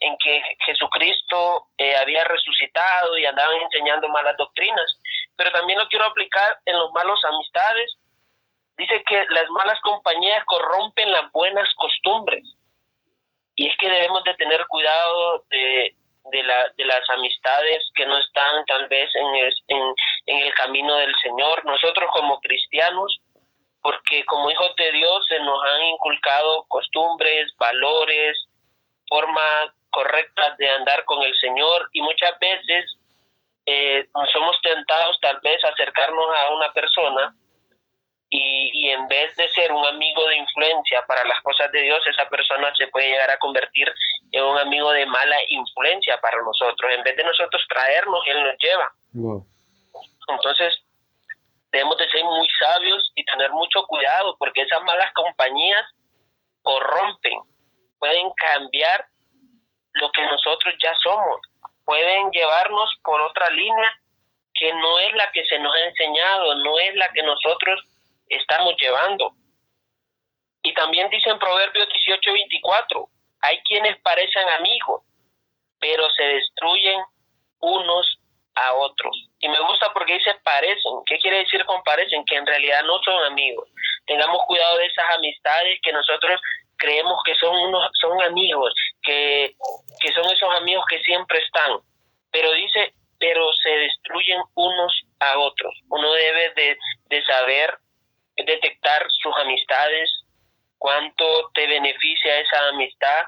en, 0.00 0.16
que 0.22 0.42
Jesucristo 0.66 1.68
eh, 1.78 1.96
había 1.96 2.24
resucitado 2.24 3.16
y 3.16 3.24
andaban 3.24 3.56
enseñando 3.62 4.08
malas 4.08 4.36
doctrinas. 4.36 5.00
Pero 5.34 5.50
también 5.52 5.78
lo 5.78 5.88
quiero 5.88 6.04
aplicar 6.04 6.58
en 6.66 6.78
los 6.78 6.92
malos 6.92 7.18
amistades. 7.24 7.96
Dice 8.76 9.02
que 9.08 9.24
las 9.30 9.48
malas 9.50 9.80
compañías 9.80 10.44
corrompen 10.44 11.10
las 11.10 11.32
buenas 11.32 11.68
costumbres. 11.76 12.44
Y 13.56 13.68
es 13.68 13.76
que 13.78 13.88
debemos 13.88 14.22
de 14.24 14.34
tener 14.34 14.66
cuidado 14.66 15.44
de, 15.48 15.94
de, 16.32 16.42
la, 16.42 16.68
de 16.76 16.84
las 16.84 17.08
amistades 17.08 17.90
que 17.94 18.04
no 18.04 18.18
están 18.18 18.64
tal 18.66 18.88
vez 18.88 19.10
en 19.14 19.26
en, 19.68 19.94
en 20.26 20.38
el 20.38 20.54
camino 20.54 20.96
del 20.96 21.14
Señor. 21.22 21.64
Nosotros 21.64 22.10
como 22.12 22.40
cristianos 22.40 23.20
porque 23.84 24.24
como 24.24 24.50
hijos 24.50 24.74
de 24.76 24.92
Dios 24.92 25.26
se 25.28 25.38
nos 25.40 25.62
han 25.62 25.82
inculcado 25.82 26.64
costumbres, 26.68 27.54
valores, 27.58 28.34
formas 29.06 29.72
correctas 29.90 30.56
de 30.56 30.70
andar 30.70 31.04
con 31.04 31.22
el 31.22 31.36
Señor 31.36 31.90
y 31.92 32.00
muchas 32.00 32.32
veces 32.38 32.96
eh, 33.66 34.08
somos 34.32 34.56
tentados 34.62 35.18
tal 35.20 35.38
vez 35.42 35.62
a 35.62 35.68
acercarnos 35.68 36.26
a 36.34 36.54
una 36.54 36.72
persona 36.72 37.34
y, 38.30 38.70
y, 38.72 38.90
en 38.90 39.06
vez 39.06 39.36
de 39.36 39.48
ser 39.50 39.70
un 39.70 39.84
amigo 39.84 40.26
de 40.28 40.36
influencia 40.36 41.04
para 41.06 41.22
las 41.24 41.40
cosas 41.42 41.70
de 41.70 41.82
Dios, 41.82 42.00
esa 42.06 42.26
persona 42.30 42.74
se 42.74 42.88
puede 42.88 43.08
llegar 43.08 43.30
a 43.30 43.38
convertir 43.38 43.92
en 44.32 44.44
un 44.44 44.58
amigo 44.58 44.90
de 44.92 45.04
mala 45.04 45.36
influencia 45.48 46.18
para 46.22 46.42
nosotros. 46.42 46.90
En 46.90 47.04
vez 47.04 47.16
de 47.16 47.22
nosotros 47.22 47.62
traernos, 47.68 48.20
Él 48.26 48.42
nos 48.42 48.56
lleva. 48.58 48.92
Entonces, 50.28 50.82
debemos 51.74 51.98
de 51.98 52.08
ser 52.08 52.22
muy 52.22 52.48
sabios 52.56 53.10
y 53.16 53.24
tener 53.24 53.50
mucho 53.50 53.84
cuidado 53.88 54.36
porque 54.38 54.62
esas 54.62 54.80
malas 54.84 55.12
compañías 55.12 55.84
corrompen, 56.62 57.40
pueden 57.98 58.30
cambiar 58.36 59.04
lo 59.94 60.08
que 60.12 60.22
nosotros 60.22 60.72
ya 60.80 60.94
somos, 61.02 61.40
pueden 61.84 62.30
llevarnos 62.30 62.88
por 63.02 63.20
otra 63.22 63.50
línea 63.50 63.90
que 64.54 64.72
no 64.72 64.98
es 65.00 65.14
la 65.14 65.32
que 65.32 65.44
se 65.46 65.58
nos 65.58 65.74
ha 65.74 65.84
enseñado, 65.86 66.54
no 66.54 66.78
es 66.78 66.94
la 66.94 67.08
que 67.08 67.24
nosotros 67.24 67.80
estamos 68.28 68.74
llevando. 68.80 69.32
Y 70.62 70.72
también 70.74 71.10
dice 71.10 71.28
en 71.28 71.40
Proverbios 71.40 71.88
18:24, 71.88 73.08
hay 73.40 73.60
quienes 73.64 74.00
parecen 74.02 74.48
amigos, 74.50 75.02
pero 75.80 76.08
se 76.10 76.22
destruyen 76.22 77.02
unos 77.58 78.20
a 78.54 78.74
otros. 78.74 79.28
Y 79.40 79.48
me 79.48 79.60
gusta 79.60 79.92
porque 79.92 80.14
dice 80.14 80.34
parecen. 80.42 80.92
¿Qué 81.06 81.18
quiere 81.18 81.38
decir 81.38 81.64
con 81.64 81.82
parecen? 81.82 82.24
Que 82.24 82.36
en 82.36 82.46
realidad 82.46 82.82
no 82.84 82.98
son 83.04 83.24
amigos. 83.24 83.68
Tengamos 84.06 84.42
cuidado 84.46 84.78
de 84.78 84.86
esas 84.86 85.14
amistades 85.14 85.78
que 85.82 85.92
nosotros 85.92 86.40
creemos 86.76 87.18
que 87.24 87.34
son 87.36 87.56
unos 87.56 87.88
son 88.00 88.20
amigos, 88.22 88.74
que, 89.02 89.54
que 90.00 90.12
son 90.12 90.24
esos 90.30 90.54
amigos 90.56 90.84
que 90.88 91.00
siempre 91.00 91.38
están. 91.38 91.78
Pero 92.30 92.52
dice, 92.52 92.94
pero 93.18 93.52
se 93.62 93.70
destruyen 93.70 94.40
unos 94.54 95.02
a 95.20 95.38
otros. 95.38 95.74
Uno 95.88 96.12
debe 96.12 96.50
de, 96.54 96.78
de 97.06 97.24
saber 97.24 97.78
detectar 98.36 99.06
sus 99.22 99.34
amistades, 99.36 100.10
cuánto 100.78 101.50
te 101.54 101.66
beneficia 101.66 102.40
esa 102.40 102.68
amistad, 102.68 103.24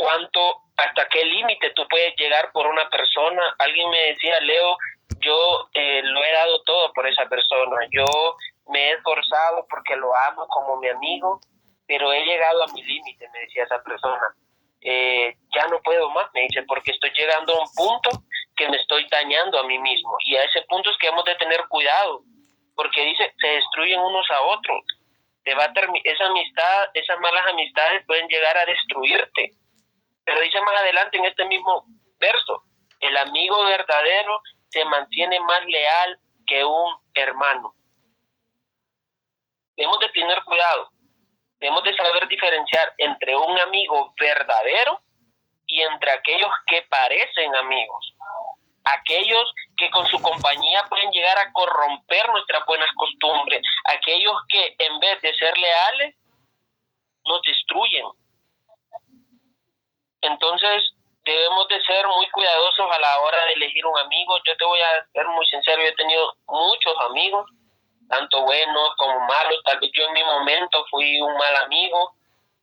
cuánto 0.00 0.62
hasta 0.76 1.08
qué 1.08 1.24
límite 1.24 1.70
tú 1.70 1.86
puedes 1.88 2.16
llegar 2.16 2.50
por 2.52 2.66
una 2.66 2.88
persona. 2.88 3.42
Alguien 3.58 3.90
me 3.90 3.98
decía, 4.12 4.40
Leo, 4.40 4.76
yo 5.20 5.68
eh, 5.74 6.00
lo 6.02 6.24
he 6.24 6.32
dado 6.32 6.62
todo 6.62 6.92
por 6.92 7.06
esa 7.06 7.26
persona, 7.26 7.86
yo 7.90 8.06
me 8.68 8.88
he 8.88 8.92
esforzado 8.92 9.66
porque 9.68 9.96
lo 9.96 10.14
amo 10.16 10.46
como 10.48 10.76
mi 10.76 10.88
amigo, 10.88 11.40
pero 11.86 12.12
he 12.12 12.24
llegado 12.24 12.62
a 12.62 12.68
mi 12.68 12.82
límite, 12.82 13.28
me 13.32 13.40
decía 13.40 13.64
esa 13.64 13.82
persona. 13.82 14.34
Eh, 14.80 15.36
ya 15.54 15.66
no 15.66 15.80
puedo 15.82 16.08
más, 16.10 16.32
me 16.32 16.42
dice, 16.42 16.62
porque 16.62 16.92
estoy 16.92 17.10
llegando 17.10 17.52
a 17.52 17.60
un 17.60 17.68
punto 17.74 18.10
que 18.56 18.68
me 18.68 18.76
estoy 18.76 19.06
dañando 19.10 19.58
a 19.58 19.64
mí 19.64 19.78
mismo. 19.78 20.16
Y 20.24 20.36
a 20.36 20.44
ese 20.44 20.62
punto 20.62 20.90
es 20.90 20.96
que 20.98 21.08
hemos 21.08 21.24
de 21.24 21.34
tener 21.34 21.60
cuidado, 21.68 22.22
porque 22.74 23.04
dice, 23.04 23.34
se 23.38 23.46
destruyen 23.46 24.00
unos 24.00 24.30
a 24.30 24.40
otros. 24.42 24.82
Te 25.44 25.54
va 25.54 25.64
a 25.64 25.72
esa 26.04 26.26
amistad, 26.26 26.88
esas 26.94 27.18
malas 27.20 27.46
amistades 27.48 28.04
pueden 28.06 28.28
llegar 28.28 28.56
a 28.56 28.64
destruirte. 28.64 29.50
Pero 30.24 30.40
dice 30.40 30.60
más 30.60 30.74
adelante 30.76 31.18
en 31.18 31.24
este 31.24 31.44
mismo 31.46 31.84
verso, 32.18 32.64
el 33.00 33.16
amigo 33.16 33.64
verdadero 33.64 34.40
se 34.68 34.84
mantiene 34.84 35.40
más 35.40 35.64
leal 35.66 36.18
que 36.46 36.64
un 36.64 36.96
hermano. 37.14 37.74
Debemos 39.76 39.98
de 40.00 40.08
tener 40.10 40.42
cuidado, 40.44 40.90
debemos 41.58 41.82
de 41.84 41.96
saber 41.96 42.28
diferenciar 42.28 42.92
entre 42.98 43.34
un 43.36 43.58
amigo 43.60 44.14
verdadero 44.18 45.00
y 45.66 45.80
entre 45.82 46.10
aquellos 46.12 46.50
que 46.66 46.82
parecen 46.82 47.54
amigos, 47.56 48.14
aquellos 48.84 49.52
que 49.76 49.90
con 49.90 50.06
su 50.08 50.20
compañía 50.20 50.84
pueden 50.88 51.10
llegar 51.12 51.38
a 51.38 51.52
corromper 51.52 52.28
nuestras 52.30 52.66
buenas 52.66 52.92
costumbres, 52.94 53.62
aquellos 53.84 54.34
que 54.48 54.74
en 54.78 54.98
vez 54.98 55.22
de 55.22 55.34
ser 55.36 55.56
leales 55.56 56.16
nos 57.24 57.40
destruyen. 57.42 58.06
Entonces 60.22 60.92
debemos 61.24 61.68
de 61.68 61.80
ser 61.82 62.06
muy 62.08 62.28
cuidadosos 62.30 62.86
a 62.90 62.98
la 62.98 63.20
hora 63.20 63.44
de 63.46 63.52
elegir 63.52 63.84
un 63.86 63.98
amigo. 63.98 64.36
Yo 64.46 64.56
te 64.56 64.64
voy 64.64 64.80
a 64.80 65.06
ser 65.12 65.26
muy 65.28 65.46
sincero, 65.46 65.82
yo 65.82 65.88
he 65.88 65.94
tenido 65.94 66.34
muchos 66.46 66.94
amigos, 67.08 67.50
tanto 68.08 68.42
buenos 68.42 68.90
como 68.96 69.20
malos. 69.20 69.62
Tal 69.64 69.78
vez 69.80 69.90
yo 69.94 70.04
en 70.04 70.12
mi 70.12 70.24
momento 70.24 70.84
fui 70.90 71.20
un 71.20 71.34
mal 71.34 71.56
amigo, 71.64 72.14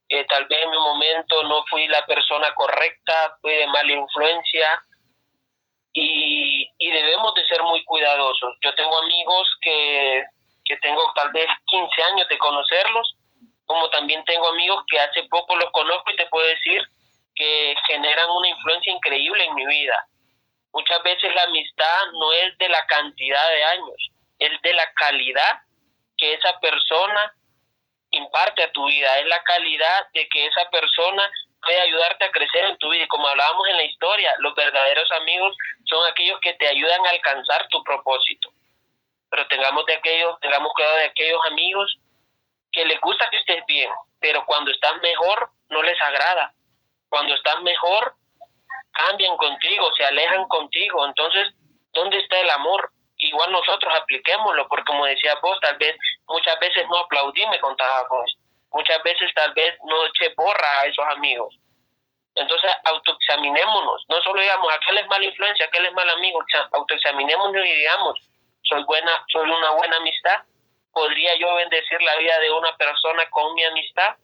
eh, 0.09 0.25
tal 0.25 0.45
vez 0.45 0.63
en 0.63 0.71
mi 0.71 0.77
momento 0.77 1.43
no 1.43 1.63
fui 1.69 1.87
la 1.87 2.05
persona 2.05 2.53
correcta, 2.55 3.37
fui 3.41 3.53
de 3.53 3.67
mala 3.67 3.91
influencia 3.91 4.83
y, 5.93 6.69
y 6.77 6.91
debemos 6.91 7.33
de 7.35 7.45
ser 7.47 7.61
muy 7.63 7.83
cuidadosos. 7.85 8.55
Yo 8.61 8.73
tengo 8.75 8.97
amigos 8.99 9.47
que, 9.61 10.23
que 10.65 10.77
tengo 10.77 11.01
tal 11.15 11.31
vez 11.31 11.47
15 11.65 12.03
años 12.03 12.27
de 12.27 12.37
conocerlos, 12.37 13.15
como 13.65 13.89
también 13.89 14.23
tengo 14.25 14.47
amigos 14.47 14.83
que 14.89 14.99
hace 14.99 15.23
poco 15.23 15.55
los 15.55 15.71
conozco 15.71 16.11
y 16.11 16.15
te 16.15 16.25
puedo 16.27 16.47
decir 16.47 16.81
que 17.37 17.75
generan 17.87 18.29
una 18.31 18.49
influencia 18.49 18.91
increíble 18.91 19.43
en 19.45 19.55
mi 19.55 19.65
vida. 19.65 20.07
Muchas 20.73 21.01
veces 21.03 21.33
la 21.33 21.43
amistad 21.43 22.05
no 22.13 22.33
es 22.33 22.57
de 22.57 22.69
la 22.69 22.85
cantidad 22.87 23.49
de 23.49 23.63
años, 23.63 24.11
es 24.39 24.61
de 24.61 24.73
la 24.73 24.91
calidad 24.93 25.61
que 26.17 26.33
esa 26.33 26.59
persona 26.59 27.33
imparte 28.11 28.63
a 28.63 28.71
tu 28.71 28.85
vida, 28.87 29.19
es 29.19 29.27
la 29.27 29.41
calidad 29.43 30.07
de 30.13 30.27
que 30.29 30.47
esa 30.47 30.69
persona 30.69 31.29
puede 31.61 31.79
ayudarte 31.81 32.25
a 32.25 32.31
crecer 32.31 32.65
en 32.65 32.77
tu 32.77 32.89
vida. 32.89 33.03
Y 33.03 33.07
como 33.07 33.27
hablábamos 33.27 33.67
en 33.67 33.77
la 33.77 33.83
historia, 33.83 34.33
los 34.39 34.55
verdaderos 34.55 35.11
amigos 35.11 35.55
son 35.85 36.05
aquellos 36.07 36.39
que 36.41 36.53
te 36.53 36.67
ayudan 36.67 37.05
a 37.05 37.09
alcanzar 37.09 37.67
tu 37.69 37.83
propósito. 37.83 38.49
Pero 39.29 39.47
tengamos 39.47 39.85
de 39.85 39.95
aquellos, 39.95 40.39
tengamos 40.39 40.73
cuidado 40.73 40.95
de 40.97 41.05
aquellos 41.05 41.41
amigos 41.47 41.99
que 42.71 42.85
les 42.85 42.99
gusta 43.01 43.29
que 43.29 43.37
estés 43.37 43.65
bien, 43.65 43.89
pero 44.19 44.45
cuando 44.45 44.71
estás 44.71 44.99
mejor 45.01 45.51
no 45.69 45.83
les 45.83 46.01
agrada 46.01 46.53
cuando 47.09 47.33
están 47.33 47.63
mejor, 47.63 48.13
cambian 48.91 49.37
contigo, 49.37 49.89
se 49.95 50.05
alejan 50.05 50.47
contigo. 50.47 51.05
Entonces, 51.05 51.53
¿dónde 51.93 52.17
está 52.19 52.39
el 52.39 52.49
amor? 52.49 52.91
Igual 53.17 53.51
nosotros 53.51 53.93
apliquémoslo, 53.95 54.67
porque 54.67 54.85
como 54.85 55.05
decía 55.05 55.35
vos, 55.41 55.59
tal 55.61 55.77
vez 55.77 55.97
muchas 56.27 56.59
veces 56.59 56.85
no 56.89 56.97
aplaudí, 56.97 57.45
me 57.47 57.59
contaba 57.59 58.07
vos. 58.09 58.37
Muchas 58.71 59.01
veces 59.03 59.31
tal 59.33 59.53
vez 59.53 59.77
no 59.85 60.05
eché 60.05 60.33
borra 60.35 60.81
a 60.81 60.85
esos 60.85 61.05
amigos. 61.15 61.55
Entonces, 62.35 62.71
autoexaminémonos. 62.83 64.05
No 64.09 64.21
solo 64.21 64.39
digamos, 64.41 64.71
aquel 64.71 64.99
es 64.99 65.07
mala 65.07 65.25
influencia, 65.25 65.65
aquel 65.65 65.87
es 65.87 65.93
mal 65.93 66.09
amigo. 66.09 66.43
Autoexaminémonos 66.73 67.65
y 67.65 67.75
digamos, 67.75 68.19
soy 68.63 68.83
buena, 68.83 69.11
soy 69.31 69.49
una 69.49 69.71
buena 69.71 69.97
amistad. 69.97 70.43
¿Podría 70.91 71.35
yo 71.39 71.55
bendecir 71.55 72.01
la 72.01 72.15
vida 72.17 72.39
de 72.39 72.51
una 72.51 72.75
persona 72.77 73.27
con 73.31 73.53
mi 73.55 73.63
amistad? 73.63 74.15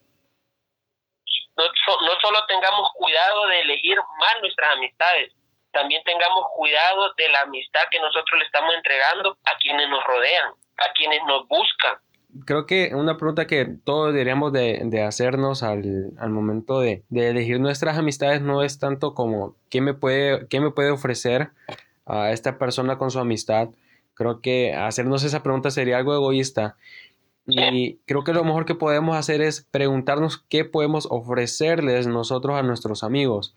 No, 1.58 1.64
no 1.64 2.20
solo 2.22 2.46
tengamos 2.48 2.90
cuidado 2.96 3.48
de 3.48 3.62
elegir 3.62 3.98
mal 4.20 4.42
nuestras 4.42 4.78
amistades, 4.78 5.34
también 5.74 6.02
tengamos 6.06 6.46
cuidado 6.56 7.14
de 7.18 7.30
la 7.30 7.42
amistad 7.42 7.82
que 7.92 8.00
nosotros 8.00 8.40
le 8.40 8.46
estamos 8.46 8.74
entregando 8.76 9.38
a 9.44 9.58
quienes 9.58 9.90
nos 9.90 10.04
rodean, 10.06 10.52
a 10.78 10.94
quienes 10.94 11.20
nos 11.28 11.48
buscan. 11.48 11.98
Creo 12.46 12.66
que 12.66 12.92
una 12.96 13.18
pregunta 13.18 13.46
que 13.46 13.68
todos 13.86 14.12
deberíamos 14.12 14.54
de, 14.54 14.82
de 14.86 15.04
hacernos 15.04 15.62
al, 15.62 16.14
al 16.18 16.30
momento 16.30 16.80
de, 16.80 17.04
de, 17.10 17.30
elegir 17.30 17.60
nuestras 17.60 17.98
amistades 17.98 18.42
no 18.42 18.64
es 18.64 18.80
tanto 18.80 19.14
como 19.14 19.56
qué 19.70 19.82
me 19.82 19.94
puede, 19.94 20.48
qué 20.48 20.60
me 20.60 20.72
puede 20.72 20.90
ofrecer 20.90 21.50
a 22.06 22.32
esta 22.32 22.58
persona 22.58 22.98
con 22.98 23.12
su 23.12 23.20
amistad. 23.20 23.70
Creo 24.16 24.42
que 24.42 24.74
hacernos 24.74 25.24
esa 25.24 25.44
pregunta 25.44 25.70
sería 25.70 25.98
algo 25.98 26.14
egoísta 26.14 26.76
y 27.46 27.98
creo 28.06 28.24
que 28.24 28.34
lo 28.34 28.44
mejor 28.44 28.66
que 28.66 28.76
podemos 28.76 29.18
hacer 29.18 29.42
es 29.42 29.68
preguntarnos 29.70 30.38
qué 30.50 30.64
podemos 30.64 31.08
ofrecerles 31.10 32.08
nosotros 32.08 32.58
a 32.58 32.64
nuestros 32.64 33.04
amigos. 33.04 33.56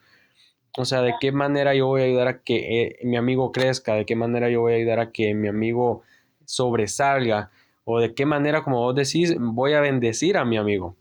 O 0.77 0.85
sea, 0.85 1.03
de 1.03 1.15
qué 1.21 1.33
manera 1.33 1.75
yo 1.75 1.87
voy 1.87 2.03
a 2.03 2.05
ayudar 2.05 2.29
a 2.29 2.43
que 2.43 2.83
eh, 2.83 2.99
mi 3.05 3.17
amigo 3.17 3.53
crezca, 3.53 3.95
de 3.95 4.05
qué 4.05 4.17
manera 4.17 4.51
yo 4.51 4.61
voy 4.61 4.75
a 4.75 4.77
ayudar 4.77 4.99
a 5.01 5.13
que 5.13 5.35
mi 5.35 5.49
amigo 5.49 6.03
sobresalga, 6.45 7.51
o 7.85 8.01
de 8.01 8.15
qué 8.15 8.27
manera, 8.27 8.63
como 8.65 8.81
vos 8.81 8.95
decís, 8.95 9.37
voy 9.39 9.73
a 9.73 9.81
bendecir 9.81 10.37
a 10.37 10.45
mi 10.45 10.57
amigo. 10.57 10.97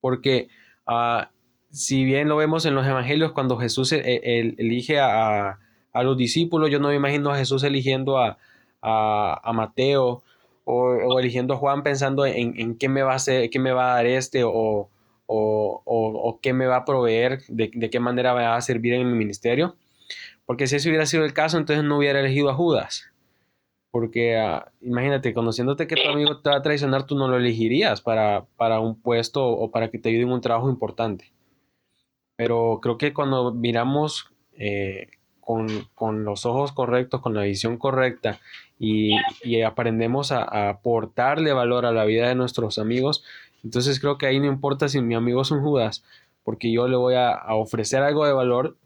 Porque 0.00 0.48
uh, 0.88 1.24
si 1.70 2.04
bien 2.04 2.28
lo 2.28 2.36
vemos 2.36 2.66
en 2.66 2.74
los 2.74 2.86
evangelios, 2.86 3.32
cuando 3.32 3.56
Jesús 3.56 3.92
e, 3.92 4.00
e, 4.00 4.54
elige 4.58 4.98
a, 4.98 5.58
a, 5.92 6.02
los 6.02 6.16
discípulos, 6.16 6.70
yo 6.70 6.80
no 6.80 6.88
me 6.88 6.96
imagino 6.96 7.30
a 7.30 7.38
Jesús 7.38 7.62
eligiendo 7.62 8.18
a, 8.18 8.36
a 8.82 9.52
Mateo 9.52 10.22
o, 10.66 11.18
eligiendo 11.20 11.54
a 11.54 11.56
Juan 11.56 11.82
pensando 11.84 12.26
en, 12.26 12.58
en, 12.60 12.76
qué 12.76 12.88
me 12.88 13.02
va 13.02 13.12
a 13.12 13.16
hacer, 13.16 13.48
qué 13.50 13.58
me 13.60 13.72
va 13.72 13.92
a 13.92 13.94
dar 13.96 14.06
este 14.06 14.42
o, 14.44 14.90
o, 15.26 15.82
o 15.86 16.40
qué 16.42 16.52
me 16.52 16.66
va 16.66 16.78
a 16.78 16.84
proveer, 16.84 17.42
de, 17.48 17.70
de, 17.72 17.88
qué 17.88 18.00
manera 18.00 18.32
va 18.32 18.56
a 18.56 18.60
servir 18.60 18.94
en 18.94 19.08
mi 19.08 19.16
ministerio. 19.16 19.76
Porque 20.44 20.66
si 20.66 20.76
ese 20.76 20.88
hubiera 20.88 21.06
sido 21.06 21.24
el 21.24 21.32
caso, 21.32 21.56
entonces 21.56 21.84
no 21.84 21.98
hubiera 21.98 22.20
elegido 22.20 22.50
a 22.50 22.54
Judas. 22.54 23.12
Porque 23.92 24.36
uh, 24.36 24.68
imagínate, 24.80 25.32
conociéndote 25.32 25.86
que 25.86 25.96
tu 25.96 26.08
amigo 26.08 26.40
te 26.40 26.50
va 26.50 26.56
a 26.56 26.62
traicionar, 26.62 27.06
tú 27.06 27.16
no 27.16 27.28
lo 27.28 27.36
elegirías 27.36 28.00
para, 28.00 28.46
para 28.56 28.80
un 28.80 29.00
puesto 29.00 29.46
o 29.46 29.70
para 29.70 29.90
que 29.90 29.98
te 29.98 30.08
ayude 30.08 30.22
en 30.22 30.32
un 30.32 30.40
trabajo 30.40 30.68
importante. 30.68 31.32
Pero 32.36 32.80
creo 32.82 32.98
que 32.98 33.14
cuando 33.14 33.52
miramos 33.52 34.30
eh, 34.58 35.08
con, 35.46 35.68
con, 35.94 36.24
los 36.24 36.44
ojos 36.44 36.72
correctos, 36.72 37.20
con 37.20 37.32
la 37.32 37.42
visión 37.42 37.78
correcta 37.78 38.40
y, 38.80 39.12
aprendemos 39.62 40.32
a, 40.32 40.70
aportarle 40.70 41.52
valor 41.52 41.86
a 41.86 41.92
la 41.92 42.04
vida 42.04 42.26
de 42.26 42.34
nuestros 42.34 42.80
amigos, 42.80 43.22
entonces 43.62 44.00
creo 44.00 44.18
que 44.18 44.26
ahí 44.26 44.40
no 44.40 44.46
importa 44.46 44.88
si 44.88 45.00
mi 45.00 45.14
amigo 45.14 45.42
es 45.42 45.52
un 45.52 45.62
Judas, 45.62 46.02
porque 46.42 46.72
yo 46.72 46.88
le 46.88 46.96
voy 46.96 47.14
a, 47.14 47.44
ofrecer 47.54 48.02
algo 48.02 48.26
de 48.26 48.32
valor, 48.32 48.76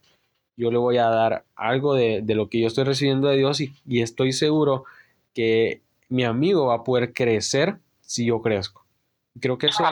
yo 0.54 0.70
le 0.70 0.76
voy 0.76 0.98
a 0.98 1.06
dar 1.06 1.44
algo 1.56 1.94
de, 1.94 2.22
lo 2.26 2.50
que 2.50 2.60
yo 2.60 2.66
estoy 2.66 2.84
recibiendo 2.84 3.28
de 3.28 3.38
Dios 3.38 3.62
y, 3.62 3.72
estoy 4.02 4.34
seguro 4.34 4.84
que 5.32 5.80
mi 6.10 6.24
amigo 6.24 6.66
va 6.66 6.74
a 6.74 6.84
poder 6.84 7.14
crecer 7.14 7.78
si 8.02 8.26
yo 8.26 8.42
crezco. 8.42 8.84
Creo 9.40 9.56
que 9.56 9.68
eso, 9.68 9.82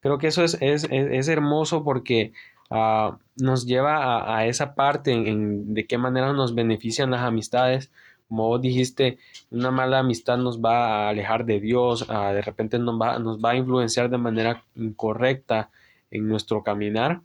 creo 0.00 0.18
que 0.18 0.26
eso 0.26 0.42
es, 0.42 0.58
es, 0.60 1.28
hermoso 1.28 1.84
porque 1.84 2.32
ah, 2.74 3.18
nos 3.36 3.66
lleva 3.66 4.36
a, 4.36 4.46
esa 4.46 4.74
parte 4.74 5.12
en, 5.12 5.74
de 5.74 5.86
qué 5.86 5.98
manera 5.98 6.32
nos 6.32 6.54
benefician 6.54 7.10
las 7.10 7.22
amistades, 7.22 7.90
como 8.28 8.48
vos 8.48 8.60
dijiste, 8.60 9.18
una 9.50 9.70
mala 9.70 10.00
amistad 10.00 10.38
nos 10.38 10.60
va 10.60 11.06
a 11.06 11.08
alejar 11.10 11.44
de 11.44 11.60
Dios, 11.60 12.06
de 12.08 12.42
repente 12.42 12.78
nos 12.78 12.98
va, 12.98 13.50
a 13.50 13.56
influenciar 13.56 14.10
de 14.10 14.18
manera 14.18 14.64
incorrecta 14.74 15.70
en 16.10 16.26
nuestro 16.28 16.62
caminar. 16.62 17.20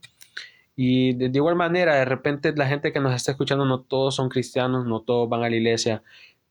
Y 0.76 1.14
de, 1.14 1.32
igual 1.34 1.56
manera, 1.56 1.96
de 1.96 2.06
repente 2.06 2.54
la 2.56 2.68
gente 2.68 2.94
que 2.94 3.00
nos 3.00 3.14
está 3.14 3.32
escuchando, 3.32 3.66
no 3.66 3.82
todos 3.82 4.16
son 4.16 4.30
cristianos, 4.30 4.86
no 4.86 5.02
todos 5.02 5.28
van 5.28 5.44
a 5.44 5.50
la 5.50 5.56
iglesia, 5.56 6.04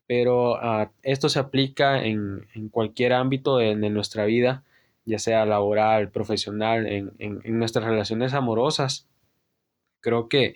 pero 0.07 0.57
ah, 0.57 0.91
esto 1.03 1.29
se 1.29 1.39
aplica 1.39 2.03
en, 2.05 2.47
cualquier 2.71 3.13
ámbito 3.13 3.59
de, 3.59 3.75
nuestra 3.77 4.25
vida, 4.25 4.65
ya 5.09 5.19
sea 5.19 5.47
laboral, 5.47 6.11
profesional, 6.11 6.87
en, 6.87 7.13
en 7.19 7.59
nuestras 7.59 7.85
relaciones 7.85 8.35
amorosas. 8.35 9.09
Creo 10.01 10.29
que 10.29 10.55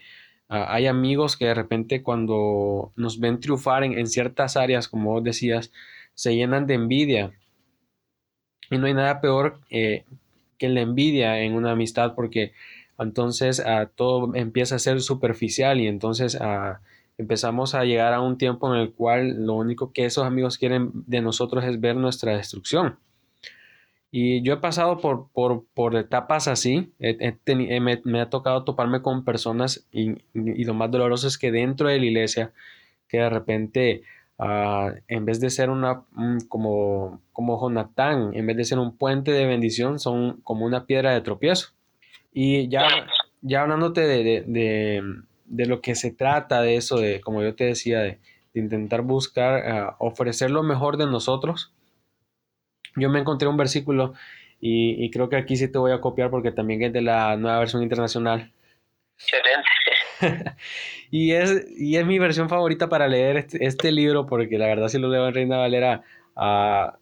Ah, 0.54 0.66
hay 0.74 0.86
amigos 0.86 1.38
que 1.38 1.46
de 1.46 1.54
repente 1.54 2.02
cuando 2.02 2.92
nos 2.94 3.18
ven 3.20 3.40
triunfar 3.40 3.84
en, 3.84 4.06
ciertas 4.06 4.58
áreas, 4.58 4.86
como 4.86 5.12
vos 5.12 5.24
decías, 5.24 5.72
se 6.14 6.36
llenan 6.36 6.66
de 6.66 6.74
envidia. 6.74 7.32
Y 8.70 8.76
no 8.76 8.86
hay 8.86 8.92
nada 8.92 9.22
peor 9.22 9.60
eh, 9.70 10.04
que 10.58 10.68
la 10.68 10.82
envidia 10.82 11.40
en 11.40 11.54
una 11.54 11.70
amistad 11.72 12.14
porque 12.14 12.52
entonces 12.98 13.60
ah, 13.60 13.90
todo 13.94 14.34
empieza 14.34 14.74
a 14.76 14.78
ser 14.78 15.00
superficial 15.00 15.80
y 15.80 15.86
entonces 15.86 16.36
ah, 16.38 16.82
empezamos 17.16 17.74
a 17.74 17.84
llegar 17.84 18.12
a 18.12 18.20
un 18.20 18.36
tiempo 18.36 18.74
en 18.74 18.80
el 18.80 18.92
cual 18.92 19.46
lo 19.46 19.54
único 19.54 19.92
que 19.94 20.04
esos 20.04 20.26
amigos 20.26 20.58
quieren 20.58 20.90
de 21.06 21.22
nosotros 21.22 21.64
es 21.64 21.80
ver 21.80 21.96
nuestra 21.96 22.36
destrucción. 22.36 22.98
Y 24.14 24.42
yo 24.42 24.52
he 24.52 24.56
pasado 24.58 24.98
por, 24.98 25.28
por, 25.32 25.64
por 25.72 25.96
etapas 25.96 26.46
así, 26.46 26.92
me, 27.00 28.20
ha 28.20 28.28
tocado 28.28 28.62
toparme 28.62 29.00
con 29.00 29.24
personas 29.24 29.86
y, 29.90 30.10
y, 30.34 30.64
lo 30.64 30.74
más 30.74 30.90
doloroso 30.90 31.26
es 31.26 31.38
que 31.38 31.50
dentro 31.50 31.88
de 31.88 31.98
la 31.98 32.04
iglesia, 32.04 32.52
que 33.08 33.16
de 33.16 33.30
repente, 33.30 34.02
uh, 34.38 34.90
en 35.08 35.24
vez 35.24 35.40
de 35.40 35.48
ser 35.48 35.70
una, 35.70 36.02
como, 36.50 37.22
como 37.32 37.58
Jonatán, 37.58 38.32
en 38.34 38.46
vez 38.46 38.58
de 38.58 38.64
ser 38.64 38.78
un 38.78 38.98
puente 38.98 39.32
de 39.32 39.46
bendición, 39.46 39.98
son 39.98 40.42
como 40.42 40.66
una 40.66 40.84
piedra 40.84 41.14
de 41.14 41.22
tropiezo. 41.22 41.70
Y 42.34 42.68
ya, 42.68 42.86
ya 43.40 43.62
hablándote 43.62 44.02
de, 44.02 44.22
de, 44.22 44.44
de, 44.46 45.02
de 45.46 45.66
lo 45.66 45.80
que 45.80 45.94
se 45.94 46.10
trata 46.10 46.60
de 46.60 46.76
eso, 46.76 46.98
de 46.98 47.22
como 47.22 47.42
yo 47.42 47.54
te 47.54 47.64
decía, 47.64 48.00
de, 48.00 48.18
intentar 48.52 49.00
buscar 49.00 49.96
uh, 49.98 50.06
ofrecer 50.06 50.50
lo 50.50 50.62
mejor 50.62 50.98
de 50.98 51.06
nosotros, 51.06 51.72
yo 52.96 53.10
me 53.10 53.20
encontré 53.20 53.48
un 53.48 53.56
versículo 53.56 54.14
y, 54.64 55.10
creo 55.10 55.28
que 55.28 55.36
aquí 55.36 55.56
sí 55.56 55.66
te 55.66 55.78
voy 55.78 55.90
a 55.90 56.00
copiar 56.00 56.30
porque 56.30 56.52
también 56.52 56.82
es 56.82 56.92
de 56.92 57.02
la 57.02 57.36
nueva 57.36 57.58
versión 57.58 57.82
internacional. 57.82 58.52
Excelente. 59.18 59.68
y, 61.10 61.32
es, 61.32 61.66
y 61.76 61.96
es 61.96 62.06
mi 62.06 62.20
versión 62.20 62.48
favorita 62.48 62.88
para 62.88 63.08
leer 63.08 63.38
este, 63.38 63.66
este 63.66 63.90
libro 63.90 64.26
porque 64.26 64.58
la 64.58 64.66
verdad 64.66 64.86
si 64.86 64.98
lo 64.98 65.08
leo 65.08 65.26
en 65.26 65.34
Reina 65.34 65.58
Valera 65.58 66.04
uh, 66.36 66.96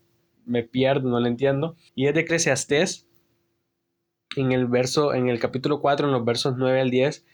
me 0.47 0.63
pierdo, 0.63 1.11
no 1.11 1.21
lo 1.21 1.27
entiendo. 1.27 1.77
Y 1.95 2.07
es 2.07 2.15
de 2.15 2.21
Eclesiastés 2.23 3.07
en 4.37 4.53
el 4.53 4.67
verso, 4.67 5.13
en 5.13 5.29
el 5.29 5.39
capítulo 5.39 5.83
4, 5.83 6.07
en 6.07 6.13
los 6.15 6.25
versos 6.25 6.55
9 6.57 6.81
al 6.81 6.91
10. 6.91 7.27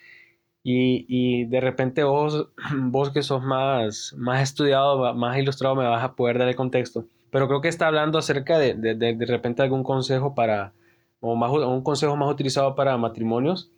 Y, 0.65 1.07
y, 1.09 1.45
de 1.45 1.61
repente 1.61 2.03
vos, 2.03 2.49
vos 2.75 3.11
que 3.13 3.23
sos 3.23 3.45
más, 3.45 4.13
más 4.19 4.43
estudiado, 4.43 5.15
más 5.15 5.39
ilustrado, 5.39 5.77
me 5.77 5.87
vas 5.87 6.03
a 6.03 6.17
poder 6.17 6.39
dar 6.39 6.49
el 6.49 6.57
contexto 6.57 7.07
pero 7.31 7.49
creo 7.49 7.61
que 7.61 7.69
está 7.69 7.87
hablando 7.87 8.19
acerca 8.19 8.59
de 8.59 8.75
de, 8.75 8.95
de, 8.95 9.15
de 9.15 9.27
repente 9.27 9.63
algún 9.63 9.83
consejo 9.83 10.35
para, 10.35 10.73
o 11.21 11.35
más, 11.35 11.51
un 11.51 11.83
consejo 11.83 12.17
más 12.17 12.31
utilizado 12.31 12.75
para 12.75 12.97
matrimonios, 12.97 13.71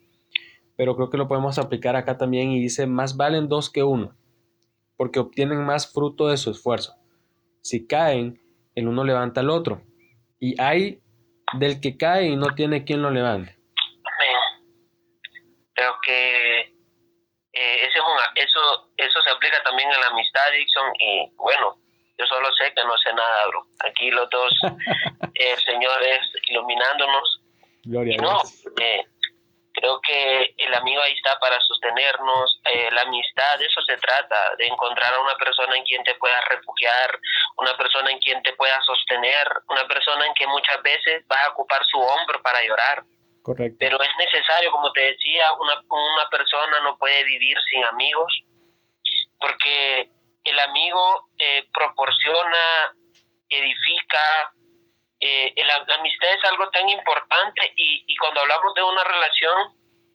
pero 0.77 0.95
creo 0.95 1.11
que 1.11 1.17
lo 1.17 1.29
podemos 1.29 1.59
aplicar 1.59 1.97
acá 1.97 2.19
también 2.19 2.51
y 2.51 2.61
dice, 2.61 2.87
más 2.87 3.17
valen 3.17 3.49
dos 3.49 3.71
que 3.71 3.83
uno, 3.83 4.15
porque 4.97 5.19
obtienen 5.19 5.65
más 5.65 5.93
fruto 5.93 6.29
de 6.29 6.37
su 6.37 6.51
esfuerzo. 6.51 6.95
Si 7.63 7.87
caen, 7.87 8.41
el 8.75 8.87
uno 8.87 9.03
levanta 9.05 9.41
al 9.41 9.51
otro, 9.51 9.83
y 10.39 10.61
hay 10.61 11.01
del 11.59 11.81
que 11.81 11.97
cae 11.97 12.29
y 12.29 12.37
no 12.37 12.55
tiene 12.55 12.85
quien 12.85 13.03
lo 13.03 13.11
levante. 13.11 13.57
Creo 15.75 15.95
que 16.05 16.61
eh, 16.61 17.77
eso, 17.87 18.91
eso 18.97 19.23
se 19.23 19.31
aplica 19.31 19.63
también 19.65 19.89
a 19.89 19.99
la 19.99 20.07
amistad, 20.09 20.41
Dixon, 20.53 20.93
y 20.99 21.35
bueno, 21.37 21.77
yo 22.19 22.27
solo 22.27 22.49
sé 22.53 22.73
que 22.75 22.85
no 22.85 22.97
sé 22.99 23.13
nada, 23.13 23.47
bro. 23.47 23.67
Aquí 23.89 24.11
los 24.11 24.29
dos, 24.31 24.53
el 25.35 25.59
Señor 25.59 26.03
es 26.03 26.21
iluminándonos. 26.51 27.41
Gloria 27.85 28.15
y 28.15 28.19
no, 28.19 28.43
eh, 28.81 29.07
creo 29.73 30.01
que 30.01 30.55
el 30.57 30.75
amigo 30.75 31.01
ahí 31.01 31.13
está 31.13 31.39
para 31.39 31.61
sostenernos. 31.61 32.61
Eh, 32.75 32.91
la 32.91 33.03
amistad, 33.03 33.59
de 33.59 33.67
eso 33.67 33.81
se 33.83 33.97
trata, 33.99 34.57
de 34.57 34.67
encontrar 34.67 35.15
a 35.15 35.21
una 35.21 35.37
persona 35.37 35.77
en 35.77 35.85
quien 35.85 36.03
te 36.03 36.15
puedas 36.17 36.45
refugiar, 36.49 37.19
una 37.57 37.77
persona 37.77 38.11
en 38.11 38.19
quien 38.19 38.43
te 38.43 38.53
puedas 38.55 38.85
sostener, 38.85 39.47
una 39.69 39.87
persona 39.87 40.27
en 40.27 40.35
que 40.35 40.47
muchas 40.49 40.83
veces 40.83 41.25
vas 41.29 41.47
a 41.47 41.51
ocupar 41.51 41.83
su 41.87 41.99
hombro 41.99 42.43
para 42.43 42.63
llorar. 42.65 43.05
Correcto. 43.43 43.77
Pero 43.79 44.03
es 44.03 44.11
necesario, 44.19 44.73
como 44.73 44.93
te 44.93 45.01
decía, 45.01 45.45
una, 45.61 45.81
una 45.89 46.29
persona 46.31 46.81
no 46.83 46.99
puede 46.99 47.23
vivir 47.25 47.57
sin 47.71 47.85
amigos, 47.85 48.43
porque 49.41 50.11
el 50.49 50.59
amigo 50.61 51.29
eh, 51.39 51.67
proporciona, 51.73 52.95
edifica, 53.49 54.53
eh, 55.21 55.55
la, 55.65 55.75
amistad 55.95 56.31
es 56.31 56.45
algo 56.45 56.71
tan 56.71 56.89
importante 56.89 57.73
y, 57.77 58.17
cuando 58.17 58.41
hablamos 58.41 58.75
de 58.75 58.83
una 58.83 59.05
relación, 59.05 59.75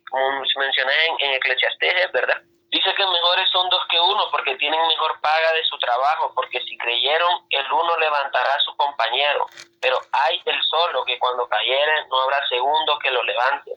como 0.10 0.44
mencioné 0.58 0.94
en, 1.08 1.28
en 1.28 1.34
Eclesiastes, 1.36 2.12
¿verdad? 2.12 2.42
Dice 2.70 2.92
que 2.96 3.06
mejores 3.06 3.48
son 3.52 3.70
dos 3.70 3.84
que 3.88 4.00
uno 4.00 4.32
porque 4.32 4.56
tienen 4.56 4.88
mejor 4.88 5.20
paga 5.22 5.54
de 5.54 5.64
su 5.66 5.78
trabajo, 5.78 6.32
porque 6.34 6.60
si 6.62 6.76
creyeron, 6.78 7.46
el 7.52 7.72
uno 7.72 7.98
levantará 7.98 8.56
a 8.56 8.60
su 8.62 8.76
compañero, 8.76 9.46
pero 9.80 10.00
hay 10.12 10.42
el 10.46 10.60
solo 10.64 11.06
que 11.06 11.20
cuando 11.20 11.48
cayere 11.48 12.08
no 12.10 12.22
habrá 12.22 12.48
segundo 12.48 12.98
que 12.98 13.12
lo 13.12 13.22
levante 13.24 13.73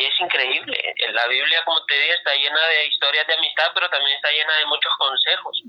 y, 0.00 0.04
es 0.04 0.20
increíble. 0.20 0.94
La 1.12 1.26
Biblia, 1.26 1.62
como 1.64 1.84
te 1.86 1.98
digo, 1.98 2.14
está 2.14 2.34
llena 2.34 2.66
de 2.68 2.86
historias 2.86 3.26
de 3.26 3.34
amistad, 3.34 3.70
pero 3.74 3.88
también 3.90 4.16
está 4.16 4.30
llena 4.30 4.56
de 4.58 4.66
muchos 4.66 4.92
consejos. 4.98 5.62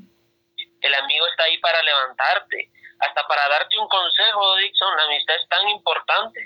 El 0.82 0.94
amigo 0.96 1.28
está 1.28 1.44
ahí 1.44 1.58
para 1.60 1.82
levantarte, 1.84 2.72
hasta 3.00 3.28
para 3.28 3.48
darte 3.50 3.78
un 3.78 3.88
consejo, 3.88 4.56
Dixon. 4.58 4.98
La 4.98 5.04
amistad 5.04 5.36
es 5.36 5.48
tan 5.50 5.70
importante. 5.70 6.40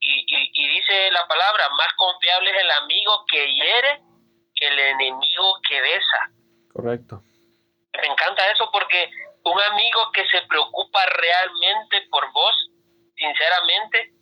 Y, 0.00 0.24
y, 0.26 0.50
y 0.52 0.68
dice 0.68 1.10
la 1.10 1.26
palabra, 1.26 1.68
más 1.70 1.92
confiable 1.96 2.50
es 2.50 2.62
el 2.62 2.70
amigo 2.70 3.24
que 3.30 3.52
hiere 3.52 4.00
que 4.56 4.66
el 4.66 4.78
enemigo 4.78 5.60
que 5.68 5.80
besa. 5.80 6.30
Correcto. 6.72 7.22
Me 8.00 8.06
encanta 8.06 8.50
eso 8.50 8.68
porque 8.72 9.10
un 9.44 9.60
amigo 9.70 10.10
que 10.12 10.26
se 10.28 10.42
preocupa 10.42 11.04
realmente 11.06 12.02
por 12.10 12.30
vos, 12.32 12.70
sinceramente, 13.16 14.12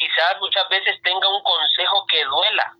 quizás 0.00 0.40
muchas 0.40 0.66
veces 0.70 1.00
tenga 1.02 1.28
un 1.28 1.42
consejo 1.42 2.06
que 2.06 2.24
duela, 2.24 2.74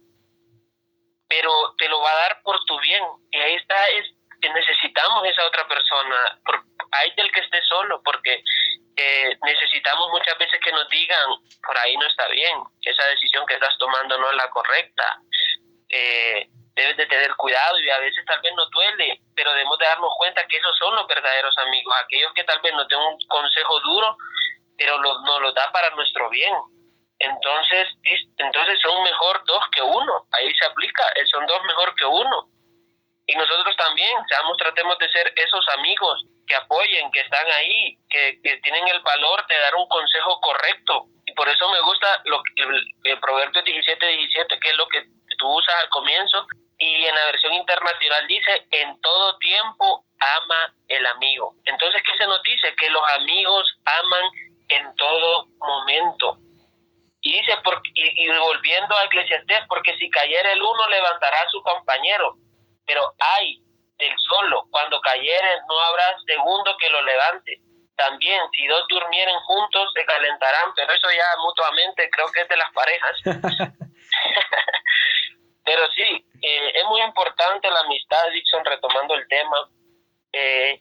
pero 1.29 1.53
te 1.77 1.89
lo 1.89 2.01
va 2.01 2.11
a 2.11 2.17
dar 2.17 2.43
por 2.43 2.59
tu 2.65 2.81
bien. 2.81 3.05
Y 3.31 3.39
ahí 3.39 3.55
está, 3.55 3.77
es 3.89 4.07
necesitamos 4.49 5.23
esa 5.27 5.47
otra 5.47 5.69
persona. 5.69 6.41
Por, 6.45 6.65
hay 6.93 7.11
del 7.15 7.31
que 7.31 7.41
esté 7.41 7.61
solo, 7.69 8.03
porque 8.03 8.43
eh, 8.97 9.39
necesitamos 9.45 10.11
muchas 10.11 10.37
veces 10.39 10.59
que 10.65 10.73
nos 10.73 10.89
digan, 10.89 11.29
por 11.65 11.77
ahí 11.79 11.95
no 11.99 12.07
está 12.07 12.27
bien, 12.29 12.59
esa 12.81 13.07
decisión 13.09 13.45
que 13.47 13.55
estás 13.55 13.77
tomando 13.79 14.17
no 14.19 14.31
es 14.31 14.37
la 14.37 14.49
correcta. 14.51 15.21
Eh, 15.91 16.49
debes 16.75 16.97
de 16.97 17.07
tener 17.07 17.35
cuidado 17.37 17.79
y 17.81 17.91
a 17.91 17.99
veces 17.99 18.25
tal 18.25 18.41
vez 18.41 18.55
nos 18.55 18.71
duele, 18.71 19.21
pero 19.37 19.53
debemos 19.53 19.79
de 19.79 19.85
darnos 19.85 20.15
cuenta 20.17 20.47
que 20.47 20.57
esos 20.57 20.75
son 20.79 20.95
los 20.95 21.07
verdaderos 21.07 21.57
amigos, 21.59 21.95
aquellos 22.03 22.33
que 22.33 22.45
tal 22.45 22.61
vez 22.61 22.73
nos 22.73 22.89
den 22.89 22.99
un 22.99 23.19
consejo 23.29 23.79
duro, 23.81 24.17
pero 24.79 24.97
lo, 24.99 25.21
nos 25.21 25.43
lo 25.43 25.53
da 25.53 25.71
para 25.71 25.91
nuestro 25.91 26.31
bien 26.31 26.55
entonces, 27.21 27.87
entonces 28.39 28.81
son 28.81 29.03
mejor 29.03 29.45
dos 29.45 29.63
que 29.73 29.83
uno, 29.83 30.27
ahí 30.33 30.53
se 30.55 30.65
aplica, 30.65 31.05
eh, 31.17 31.27
son 31.27 31.47
dos 31.47 31.63
mejor 31.65 31.95
que 31.95 32.07
uno. 32.07 32.49
Y 33.27 33.35
nosotros 33.37 33.77
también, 33.77 34.17
seamos, 34.27 34.57
tratemos 34.57 34.99
de 34.99 35.09
ser 35.11 35.33
esos 35.37 35.65
amigos 35.79 36.25
que 36.47 36.57
apoyen, 36.57 37.11
que 37.13 37.21
están 37.21 37.47
ahí, 37.47 37.97
que, 38.09 38.41
que 38.43 38.57
tienen 38.63 38.89
el 38.89 39.01
valor 39.01 39.47
de 39.47 39.59
dar 39.59 39.75
un 39.77 39.87
consejo 39.89 40.41
correcto. 40.41 41.05
Y 41.27 41.33
por 41.35 41.49
eso 41.49 41.69
me 41.69 41.81
gusta 41.81 42.23
lo, 42.25 42.43
el, 42.57 42.85
el 43.05 43.21
Proverbio 43.21 43.63
17, 43.63 44.07
17, 44.07 44.59
que 44.59 44.71
es 44.71 44.77
lo 44.77 44.89
que 44.89 45.05
tú 45.39 45.47
usas 45.47 45.75
al 45.83 45.91
comienzo, 45.91 46.47
y 46.79 47.05
en 47.05 47.15
la 47.15 47.27
versión 47.27 47.53
internacional 47.53 48.27
dice, 48.27 48.67
en 48.71 48.99
todo 49.03 49.37
tiempo 49.37 50.05
ama 50.41 50.75
el 50.89 51.07
amigo. 51.07 51.55
Entonces, 51.67 52.03
¿qué 52.03 52.17
se 52.17 52.27
nos 52.27 52.43
dice? 52.43 52.75
Que 52.77 52.89
los 52.89 53.03
amigos 53.13 53.69
aman 53.85 54.25
en 54.69 54.97
todo 54.97 55.47
momento. 55.59 56.39
Y 57.23 57.33
dice, 57.33 57.53
y, 57.95 58.29
volviendo 58.29 58.97
a 58.97 59.05
Eclesiastés, 59.05 59.61
porque 59.69 59.97
si 59.99 60.09
cayera 60.11 60.53
el 60.53 60.63
uno, 60.63 60.89
levantará 60.89 61.43
a 61.43 61.51
su 61.51 61.63
compañero. 61.63 62.37
Pero 62.87 63.15
hay 63.19 63.61
del 63.99 64.15
solo, 64.29 64.65
cuando 64.71 65.01
cayere, 65.01 65.61
no 65.69 65.79
habrá 65.81 66.17
segundo 66.27 66.77
que 66.79 66.89
lo 66.89 67.03
levante. 67.03 67.61
También, 67.97 68.43
si 68.53 68.67
dos 68.67 68.87
durmieren 68.89 69.39
juntos, 69.41 69.93
se 69.95 70.07
calentarán, 70.07 70.73
pero 70.75 70.91
eso 70.93 71.09
ya 71.11 71.27
mutuamente 71.43 72.09
creo 72.11 72.27
que 72.33 72.41
es 72.41 72.49
de 72.49 72.57
las 72.57 72.73
parejas. 72.73 73.17
pero 75.65 75.87
sí, 75.93 76.25
eh, 76.43 76.73
es 76.75 76.85
muy 76.87 77.03
importante 77.03 77.71
la 77.71 77.81
amistad, 77.81 78.31
Dixon, 78.33 78.65
retomando 78.65 79.15
el 79.15 79.29
tema. 79.29 79.69
Eh, 80.33 80.81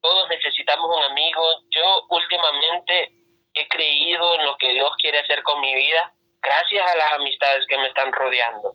todos 0.00 0.28
necesitamos 0.30 0.96
un 0.96 1.02
amigo. 1.04 1.42
Yo 1.70 2.06
últimamente 2.08 3.17
he 3.58 3.68
creído 3.68 4.34
en 4.34 4.46
lo 4.46 4.56
que 4.56 4.72
Dios 4.72 4.90
quiere 5.00 5.18
hacer 5.18 5.42
con 5.42 5.60
mi 5.60 5.74
vida 5.74 6.12
gracias 6.40 6.90
a 6.90 6.96
las 6.96 7.12
amistades 7.14 7.66
que 7.66 7.76
me 7.76 7.88
están 7.88 8.12
rodeando. 8.12 8.74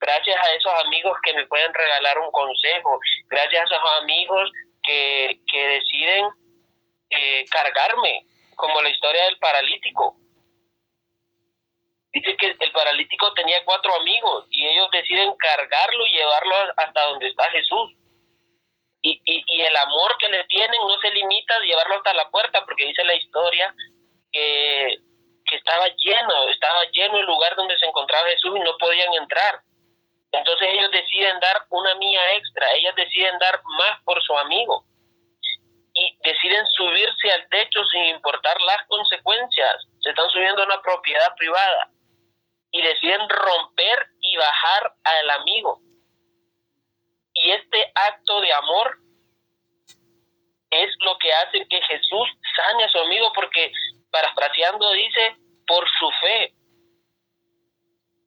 Gracias 0.00 0.36
a 0.36 0.54
esos 0.54 0.72
amigos 0.86 1.16
que 1.22 1.34
me 1.34 1.46
pueden 1.46 1.72
regalar 1.72 2.18
un 2.18 2.30
consejo, 2.30 2.98
gracias 3.28 3.62
a 3.62 3.64
esos 3.64 4.02
amigos 4.02 4.50
que, 4.82 5.40
que 5.46 5.68
deciden 5.68 6.26
eh, 7.10 7.44
cargarme, 7.50 8.26
como 8.56 8.80
la 8.82 8.88
historia 8.88 9.24
del 9.24 9.38
paralítico. 9.38 10.16
Dice 12.12 12.36
que 12.36 12.56
el 12.58 12.72
paralítico 12.72 13.32
tenía 13.34 13.64
cuatro 13.64 13.94
amigos 13.94 14.46
y 14.50 14.66
ellos 14.66 14.90
deciden 14.90 15.32
cargarlo 15.36 16.06
y 16.06 16.12
llevarlo 16.12 16.54
hasta 16.76 17.02
donde 17.06 17.28
está 17.28 17.44
Jesús 17.52 17.92
y, 19.02 19.20
y, 19.24 19.44
y, 19.46 19.60
el 19.62 19.76
amor 19.76 20.16
que 20.18 20.28
le 20.28 20.44
tienen 20.44 20.80
no 20.86 20.98
se 21.00 21.10
limita 21.10 21.56
a 21.56 21.60
llevarlo 21.60 21.96
hasta 21.96 22.14
la 22.14 22.30
puerta, 22.30 22.64
porque 22.64 22.86
dice 22.86 23.04
la 23.04 23.14
historia 23.14 23.74
que, 24.30 24.98
que 25.46 25.56
estaba 25.56 25.86
lleno, 25.96 26.48
estaba 26.48 26.84
lleno 26.92 27.18
el 27.18 27.26
lugar 27.26 27.56
donde 27.56 27.78
se 27.78 27.86
encontraba 27.86 28.28
Jesús 28.28 28.56
y 28.56 28.60
no 28.60 28.76
podían 28.78 29.14
entrar. 29.14 29.60
Entonces 30.32 30.68
ellos 30.70 30.90
deciden 30.92 31.40
dar 31.40 31.66
una 31.70 31.94
mía 31.96 32.34
extra, 32.34 32.72
ellas 32.74 32.94
deciden 32.94 33.38
dar 33.38 33.60
más 33.78 34.02
por 34.04 34.22
su 34.22 34.36
amigo 34.38 34.84
y 35.94 36.16
deciden 36.22 36.64
subirse 36.76 37.32
al 37.32 37.48
techo 37.48 37.84
sin 37.86 38.04
importar 38.04 38.60
las 38.60 38.86
consecuencias. 38.86 39.86
Se 40.00 40.10
están 40.10 40.30
subiendo 40.30 40.62
a 40.62 40.66
una 40.66 40.82
propiedad 40.82 41.34
privada 41.36 41.90
y 42.70 42.82
deciden 42.82 43.28
romper 43.28 44.06
y 44.20 44.36
bajar 44.36 44.94
al 45.04 45.30
amigo. 45.30 45.80
Y 47.42 47.52
este 47.52 47.92
acto 47.94 48.40
de 48.40 48.52
amor 48.52 48.98
es 50.70 50.90
lo 51.04 51.16
que 51.18 51.32
hace 51.32 51.66
que 51.68 51.80
Jesús 51.82 52.28
sane 52.54 52.84
a 52.84 52.88
su 52.88 52.98
amigo 52.98 53.32
porque, 53.34 53.72
parafraseando, 54.10 54.90
dice, 54.92 55.36
por 55.66 55.88
su 55.98 56.10
fe, 56.20 56.52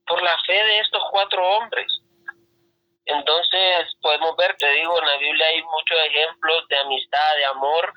por 0.07 0.21
la 0.21 0.35
fe 0.45 0.53
de 0.53 0.79
estos 0.79 1.03
cuatro 1.11 1.47
hombres. 1.57 1.87
Entonces 3.05 3.95
podemos 4.01 4.35
ver, 4.37 4.55
te 4.57 4.71
digo, 4.71 4.99
en 4.99 5.07
la 5.07 5.17
Biblia 5.17 5.45
hay 5.47 5.61
muchos 5.61 5.97
ejemplos 6.05 6.67
de 6.69 6.77
amistad, 6.77 7.35
de 7.37 7.45
amor, 7.45 7.93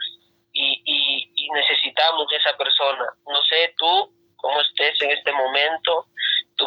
y, 0.52 0.83
y, 0.85 1.33
y 1.35 1.50
necesitamos 1.50 2.26
esa 2.33 2.57
persona. 2.57 3.07
No 3.26 3.42
sé 3.44 3.74
tú 3.79 4.12
cómo 4.37 4.61
estés 4.61 5.00
en 5.02 5.11
este 5.11 5.33
momento, 5.33 6.07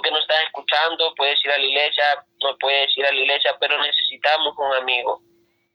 que 0.01 0.12
no 0.12 0.19
estás 0.19 0.41
escuchando, 0.43 1.13
puedes 1.15 1.43
ir 1.43 1.51
a 1.51 1.57
la 1.57 1.65
iglesia, 1.65 2.23
no 2.43 2.57
puedes 2.57 2.95
ir 2.97 3.05
a 3.05 3.12
la 3.12 3.19
iglesia, 3.19 3.55
pero 3.59 3.81
necesitamos 3.81 4.53
un 4.57 4.73
amigo. 4.75 5.21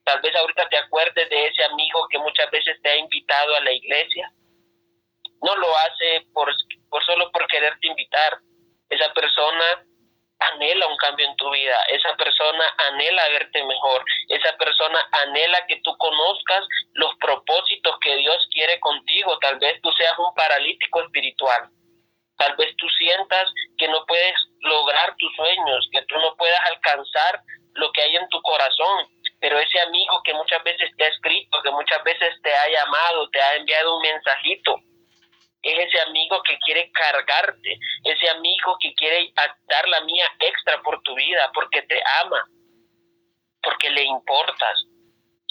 Tal 0.03 0.21
vez 0.21 0.35
ahorita 0.35 0.69
te 0.69 0.77
acuerdes 0.77 1.29
de 1.29 1.47
ese 1.47 1.63
amigo 1.63 2.07
que 2.09 2.19
muchas 2.19 2.49
veces 2.51 2.79
te 2.81 2.89
ha 2.89 2.97
invitado 2.97 3.55
a 3.55 3.59
la 3.61 3.71
iglesia. 3.71 4.31
No 5.41 5.55
lo 5.55 5.67
hace 5.77 6.25
por, 6.33 6.51
por 6.89 7.03
solo 7.05 7.31
por 7.31 7.47
quererte 7.47 7.87
invitar. 7.87 8.39
Esa 8.89 9.11
persona 9.13 9.85
anhela 10.39 10.87
un 10.87 10.97
cambio 10.97 11.25
en 11.27 11.35
tu 11.37 11.49
vida, 11.49 11.75
esa 11.89 12.15
persona 12.17 12.65
anhela 12.89 13.27
verte 13.29 13.63
mejor, 13.63 14.03
esa 14.29 14.55
persona 14.57 14.99
anhela 15.23 15.65
que 15.67 15.77
tú 15.81 15.95
conozcas 15.97 16.65
los 16.93 17.15
propósitos 17.15 17.97
que 18.01 18.15
Dios 18.17 18.47
quiere 18.51 18.79
contigo, 18.79 19.37
tal 19.39 19.57
vez 19.59 19.81
tú 19.81 19.91
seas 19.93 20.17
un 20.19 20.33
paralítico 20.35 21.01
espiritual, 21.03 21.69
tal 22.37 22.55
vez 22.55 22.75
tú 22.77 22.87
sientas 22.97 23.49
que 23.77 23.87
no 23.87 24.05
puedes 24.05 24.35
lograr 24.61 25.15
tus 25.17 25.33
sueños, 25.35 25.87
que 25.91 26.01
tú 26.03 26.15
no 26.15 26.35
puedas 26.35 26.59
alcanzar 26.65 27.41
lo 27.73 27.91
que 27.91 28.01
hay 28.01 28.15
en 28.15 28.27
tu 28.29 28.41
corazón, 28.41 29.07
pero 29.39 29.59
ese 29.59 29.79
amigo 29.81 30.21
que 30.23 30.33
muchas 30.33 30.63
veces 30.63 30.89
te 30.97 31.05
ha 31.05 31.09
escrito, 31.09 31.61
que 31.61 31.71
muchas 31.71 32.03
veces 32.03 32.33
te 32.41 32.53
ha 32.53 32.69
llamado, 32.69 33.29
te 33.29 33.41
ha 33.41 33.55
enviado 33.55 33.97
un 33.97 34.01
mensajito, 34.01 34.75
es 35.65 35.79
ese 35.87 35.99
amigo 36.01 36.41
que 36.43 36.57
quiere 36.59 36.91
cargarte, 36.91 37.79
ese 38.03 38.29
amigo 38.29 38.77
que 38.79 38.93
quiere 38.93 39.33
dar 39.67 39.87
la 39.87 40.01
mía 40.01 40.25
extra 40.39 40.81
por 40.83 41.01
tu 41.01 41.15
vida, 41.15 41.51
porque 41.53 41.81
te 41.81 42.01
ama, 42.23 42.45
porque 43.63 43.89
le 43.89 44.03
importas. 44.03 44.85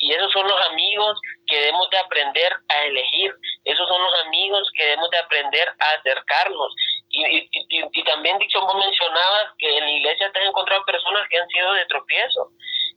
Y 0.04 0.12
esos 0.12 0.30
son 0.32 0.46
los 0.46 0.60
amigos 0.68 1.18
que 1.46 1.56
debemos 1.56 1.88
de 1.88 1.96
aprender 1.96 2.52
a 2.68 2.82
elegir, 2.84 3.34
esos 3.64 3.88
son 3.88 4.02
los 4.02 4.14
amigos 4.26 4.70
que 4.76 4.84
debemos 4.84 5.08
de 5.08 5.16
aprender 5.16 5.66
a 5.78 5.90
acercarnos. 5.98 6.74
Y, 7.08 7.24
y, 7.24 7.48
y, 7.70 8.04
también, 8.04 8.38
Dixon, 8.38 8.66
vos 8.66 8.76
mencionabas 8.76 9.54
que 9.56 9.78
en 9.78 9.82
la 9.82 9.90
iglesia 9.90 10.30
te 10.30 10.40
has 10.40 10.48
encontrado 10.48 10.84
personas 10.84 11.26
que 11.30 11.38
han 11.38 11.48
sido 11.48 11.72
de 11.72 11.86
tropiezo. 11.86 12.50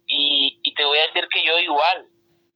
Y, 0.07 0.59
y 0.63 0.73
te 0.73 0.83
voy 0.83 0.97
a 0.97 1.07
decir 1.07 1.25
que 1.29 1.45
yo 1.45 1.57
igual, 1.59 2.07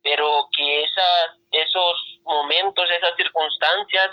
pero 0.04 0.50
que 0.58 0.84
esas, 0.84 1.40
esos 1.52 2.20
momentos, 2.26 2.92
esas 2.92 3.16
circunstancias 3.16 4.10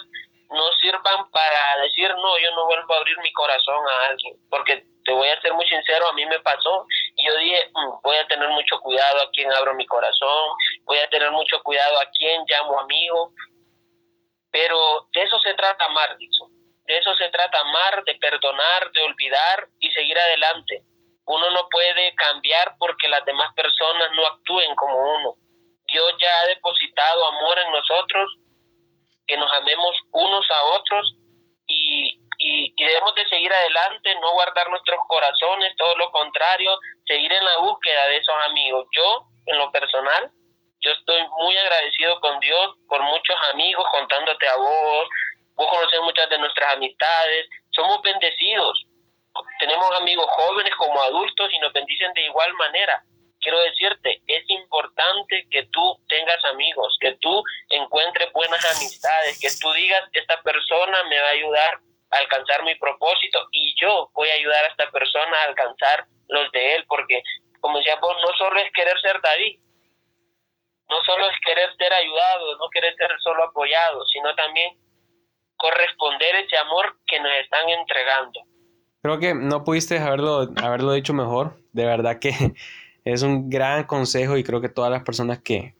no 0.50 0.70
sirvan 0.80 1.30
para 1.32 1.82
decir, 1.82 2.10
no, 2.14 2.38
yo 2.38 2.54
no 2.54 2.66
vuelvo 2.66 2.94
a 2.94 2.98
abrir 2.98 3.18
mi 3.24 3.32
corazón 3.32 3.84
a 3.88 4.06
alguien, 4.06 4.36
porque 4.48 4.84
te 5.08 5.14
voy 5.14 5.28
a 5.28 5.40
ser 5.40 5.54
muy 5.54 5.66
sincero, 5.66 6.06
a 6.06 6.12
mí 6.12 6.26
me 6.26 6.38
pasó 6.40 6.84
y 7.16 7.26
yo 7.26 7.34
dije, 7.38 7.70
mm, 7.72 8.02
voy 8.04 8.16
a 8.16 8.26
tener 8.26 8.46
mucho 8.50 8.78
cuidado 8.80 9.22
a 9.22 9.30
quién 9.30 9.50
abro 9.54 9.72
mi 9.74 9.86
corazón, 9.86 10.50
voy 10.84 10.98
a 10.98 11.08
tener 11.08 11.30
mucho 11.30 11.62
cuidado 11.62 11.98
a 11.98 12.04
quién 12.10 12.44
llamo 12.46 12.78
amigo, 12.78 13.32
pero 14.52 15.08
de 15.14 15.22
eso 15.22 15.38
se 15.40 15.54
trata 15.54 15.86
amar, 15.86 16.14
dicho. 16.18 16.44
De 16.84 16.98
eso 16.98 17.14
se 17.14 17.30
trata 17.30 17.58
amar, 17.58 18.04
de 18.04 18.16
perdonar, 18.16 18.92
de 18.92 19.02
olvidar 19.02 19.68
y 19.80 19.90
seguir 19.92 20.18
adelante. 20.18 20.82
Uno 21.24 21.50
no 21.52 21.68
puede 21.70 22.14
cambiar 22.14 22.74
porque 22.78 23.08
las 23.08 23.24
demás 23.24 23.54
personas 23.54 24.10
no 24.14 24.26
actúen 24.26 24.74
como 24.74 24.94
uno. 24.94 25.34
Dios 25.86 26.12
ya 26.20 26.40
ha 26.40 26.46
depositado 26.48 27.26
amor 27.28 27.58
en 27.60 27.72
nosotros 27.72 28.36
que 29.26 29.38
nos 29.38 29.50
amemos 29.54 29.96
unos 30.12 30.46
a 30.50 30.64
otros 30.76 31.14
y, 32.58 32.84
debemos 32.84 33.14
de 33.14 33.28
seguir 33.28 33.52
adelante, 33.52 34.14
no 34.16 34.32
guardar 34.32 34.68
nuestros 34.70 34.98
corazones, 35.06 35.76
todo 35.76 35.96
lo 35.96 36.10
contrario, 36.10 36.78
seguir 37.06 37.32
en 37.32 37.44
la 37.44 37.58
búsqueda 37.58 38.06
de 38.08 38.16
esos 38.16 38.34
amigos. 38.46 38.86
Yo, 38.96 39.26
en 39.46 39.58
lo 39.58 39.70
personal, 39.70 40.30
yo 40.80 40.90
estoy 40.92 41.22
muy 41.38 41.56
agradecido 41.56 42.20
con 42.20 42.38
Dios 42.40 42.76
por 42.88 43.02
muchos 43.02 43.36
amigos, 43.52 43.86
contándote 43.92 44.48
a 44.48 44.56
vos, 44.56 45.08
vos 45.54 45.68
conoces 45.68 46.00
muchas 46.02 46.28
de 46.28 46.38
nuestras 46.38 46.74
amistades, 46.74 47.48
somos 47.70 48.02
bendecidos, 48.02 48.84
tenemos 49.60 49.94
amigos 50.00 50.26
jóvenes 50.30 50.74
como 50.76 51.00
adultos 51.02 51.52
y 51.52 51.58
nos 51.58 51.72
bendicen 51.72 52.12
de 52.14 52.22
igual 52.22 52.52
manera 52.54 53.02
quiero 53.40 53.60
decirte, 53.60 54.20
es 54.26 54.44
importante 54.50 55.46
que 55.50 55.64
tú 55.70 55.96
tengas 56.08 56.44
amigos, 56.46 56.96
que 57.00 57.12
tú 57.20 57.42
encuentres 57.68 58.32
buenas 58.32 58.64
amistades, 58.76 59.38
que 59.40 59.48
tú 59.60 59.72
digas, 59.72 60.02
esta 60.12 60.42
persona 60.42 61.04
me 61.04 61.20
va 61.20 61.28
a 61.28 61.32
ayudar 61.32 61.80
alcanzar 62.10 62.64
mi 62.64 62.74
propósito 62.76 63.48
y 63.52 63.74
yo 63.80 64.10
voy 64.14 64.28
a 64.28 64.34
ayudar 64.34 64.64
a 64.64 64.68
esta 64.68 64.90
persona 64.90 65.36
a 65.36 65.48
alcanzar 65.48 66.06
los 66.28 66.50
de 66.52 66.74
él, 66.76 66.84
porque 66.88 67.22
como 67.60 67.78
decía 67.78 67.96
vos, 68.00 68.16
no 68.22 68.32
solo 68.36 68.60
es 68.60 68.70
querer 68.72 68.98
ser 69.00 69.20
David, 69.22 69.60
no 70.88 70.96
solo 71.04 71.28
es 71.28 71.36
querer 71.44 71.68
ser 71.76 71.92
ayudado, 71.92 72.56
no 72.58 72.68
querer 72.70 72.94
ser 72.96 73.10
solo 73.22 73.44
apoyado, 73.44 74.04
sino 74.06 74.34
también 74.34 74.78
corresponder 75.56 76.36
ese 76.36 76.56
amor 76.56 76.96
que 77.06 77.20
nos 77.20 77.32
están 77.42 77.68
entregando. 77.68 78.40
Creo 79.02 79.18
que 79.18 79.34
no 79.34 79.64
pudiste 79.64 79.98
haberlo, 79.98 80.48
haberlo 80.62 80.92
dicho 80.92 81.12
mejor. 81.12 81.56
De 81.72 81.84
verdad 81.84 82.18
que 82.18 82.30
es 83.04 83.22
un 83.22 83.50
gran 83.50 83.84
consejo 83.84 84.36
y 84.36 84.44
creo 84.44 84.60
que 84.60 84.68
todas 84.68 84.90
las 84.90 85.02
personas 85.02 85.40
que, 85.40 85.74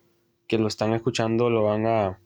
lo 0.50 0.66
están 0.66 0.94
escuchando 0.94 1.50
lo 1.50 1.64
van 1.64 1.86
a, 1.86 2.18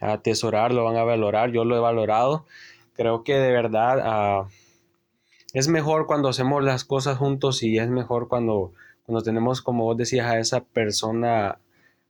atesorar, 0.00 0.72
lo 0.72 0.84
van 0.84 0.96
a 0.96 1.04
valorar. 1.04 1.52
Yo 1.52 1.64
lo 1.64 1.76
he 1.76 1.80
valorado. 1.80 2.46
Creo 2.96 3.24
que 3.24 3.34
de 3.34 3.52
verdad 3.52 4.00
ah, 4.02 4.48
es 5.52 5.68
mejor 5.68 6.06
cuando 6.06 6.28
hacemos 6.28 6.64
las 6.64 6.84
cosas 6.84 7.18
juntos 7.18 7.62
y 7.62 7.78
es 7.78 7.88
mejor 7.88 8.28
cuando, 8.28 8.72
cuando 9.04 9.22
tenemos, 9.22 9.60
como 9.60 9.84
vos 9.84 9.96
decías, 9.96 10.26
a 10.26 10.38
esa 10.38 10.64
persona 10.64 11.58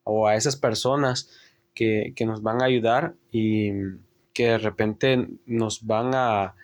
o 0.04 0.28
a 0.28 0.36
esas 0.36 0.56
personas 0.56 1.30
que, 1.74 2.14
nos 2.24 2.42
van 2.42 2.62
a 2.62 2.66
ayudar 2.66 3.14
y 3.32 3.70
que 4.32 4.48
de 4.48 4.58
repente 4.58 5.28
nos 5.44 5.86
van 5.86 6.14
a, 6.14 6.54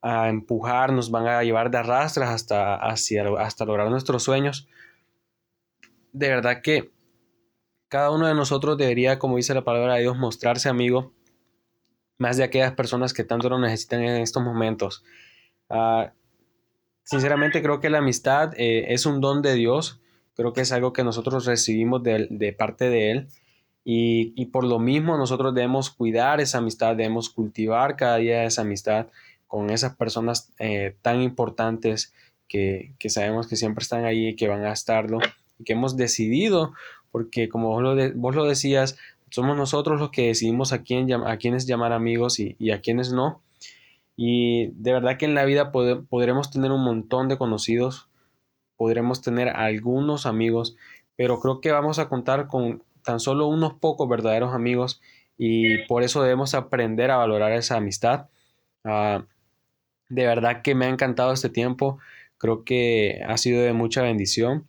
a 0.00 0.28
empujar, 0.28 0.92
nos 0.92 1.10
van 1.10 1.26
a 1.26 1.42
llevar 1.42 1.70
de 1.70 1.78
arrastras 1.78 2.30
hasta, 2.30 2.76
hacia, 2.76 3.24
hasta 3.38 3.64
lograr 3.64 3.90
nuestros 3.90 4.22
sueños. 4.22 4.68
De 6.12 6.28
verdad 6.28 6.62
que 6.62 6.92
cada 7.88 8.10
uno 8.10 8.26
de 8.26 8.34
nosotros 8.34 8.78
debería, 8.78 9.18
como 9.18 9.36
dice 9.36 9.54
la 9.54 9.64
palabra 9.64 9.94
de 9.94 10.02
Dios, 10.02 10.16
mostrarse 10.16 10.68
amigo 10.68 11.12
más 12.18 12.36
de 12.36 12.44
aquellas 12.44 12.72
personas 12.72 13.12
que 13.12 13.24
tanto 13.24 13.48
lo 13.48 13.58
necesitan 13.58 14.02
en 14.02 14.22
estos 14.22 14.42
momentos. 14.42 15.04
Ah, 15.68 16.12
sinceramente 17.04 17.62
creo 17.62 17.80
que 17.80 17.90
la 17.90 17.98
amistad 17.98 18.52
eh, 18.56 18.92
es 18.92 19.06
un 19.06 19.20
don 19.20 19.42
de 19.42 19.54
Dios, 19.54 20.00
creo 20.34 20.52
que 20.52 20.62
es 20.62 20.72
algo 20.72 20.92
que 20.92 21.04
nosotros 21.04 21.46
recibimos 21.46 22.02
de, 22.02 22.54
parte 22.58 22.88
de 22.88 23.10
Él 23.10 23.28
y, 23.84 24.46
por 24.46 24.64
lo 24.64 24.78
mismo 24.78 25.16
nosotros 25.16 25.54
debemos 25.54 25.90
cuidar 25.90 26.40
esa 26.40 26.58
amistad, 26.58 26.96
debemos 26.96 27.30
cultivar 27.30 27.96
cada 27.96 28.16
día 28.16 28.44
esa 28.44 28.62
amistad 28.62 29.06
con 29.46 29.70
esas 29.70 29.94
personas 29.94 30.52
eh, 30.58 30.96
tan 31.02 31.22
importantes 31.22 32.12
que, 32.48 32.94
que, 32.98 33.10
sabemos 33.10 33.46
que 33.46 33.56
siempre 33.56 33.82
están 33.82 34.04
ahí 34.04 34.28
y 34.28 34.36
que 34.36 34.48
van 34.48 34.64
a 34.64 34.72
estarlo 34.72 35.20
que 35.64 35.72
hemos 35.72 35.96
decidido, 35.96 36.74
porque 37.10 37.48
como 37.48 37.68
vos 37.68 37.82
lo, 37.82 37.96
vos 38.14 38.34
lo 38.34 38.44
decías, 38.44 38.98
somos 39.36 39.54
nosotros 39.54 40.00
los 40.00 40.08
que 40.08 40.28
decidimos 40.28 40.72
a, 40.72 40.82
quién, 40.82 41.12
a 41.12 41.36
quiénes 41.36 41.66
llamar 41.66 41.92
amigos 41.92 42.40
y, 42.40 42.70
a 42.70 42.80
quiénes 42.80 43.12
no. 43.12 43.42
Y 44.16 44.68
de 44.68 44.94
verdad 44.94 45.18
que 45.18 45.26
en 45.26 45.34
la 45.34 45.44
vida 45.44 45.72
podremos 45.72 46.50
tener 46.50 46.72
un 46.72 46.82
montón 46.82 47.28
de 47.28 47.36
conocidos, 47.36 48.08
podremos 48.78 49.20
tener 49.20 49.50
algunos 49.50 50.24
amigos, 50.24 50.74
pero 51.16 51.38
creo 51.38 51.60
que 51.60 51.70
vamos 51.70 51.98
a 51.98 52.08
contar 52.08 52.46
con 52.46 52.82
tan 53.04 53.20
solo 53.20 53.46
unos 53.46 53.74
pocos 53.74 54.08
verdaderos 54.08 54.54
amigos 54.54 55.02
y 55.36 55.84
por 55.84 56.02
eso 56.02 56.22
debemos 56.22 56.54
aprender 56.54 57.10
a 57.10 57.18
valorar 57.18 57.52
esa 57.52 57.76
amistad. 57.76 58.28
Ah, 58.84 59.26
de 60.08 60.26
verdad 60.26 60.62
que 60.62 60.74
me 60.74 60.86
ha 60.86 60.88
encantado 60.88 61.34
este 61.34 61.50
tiempo, 61.50 61.98
creo 62.38 62.64
que 62.64 63.20
ha 63.28 63.36
sido 63.36 63.60
de 63.62 63.74
mucha 63.74 64.00
bendición 64.00 64.66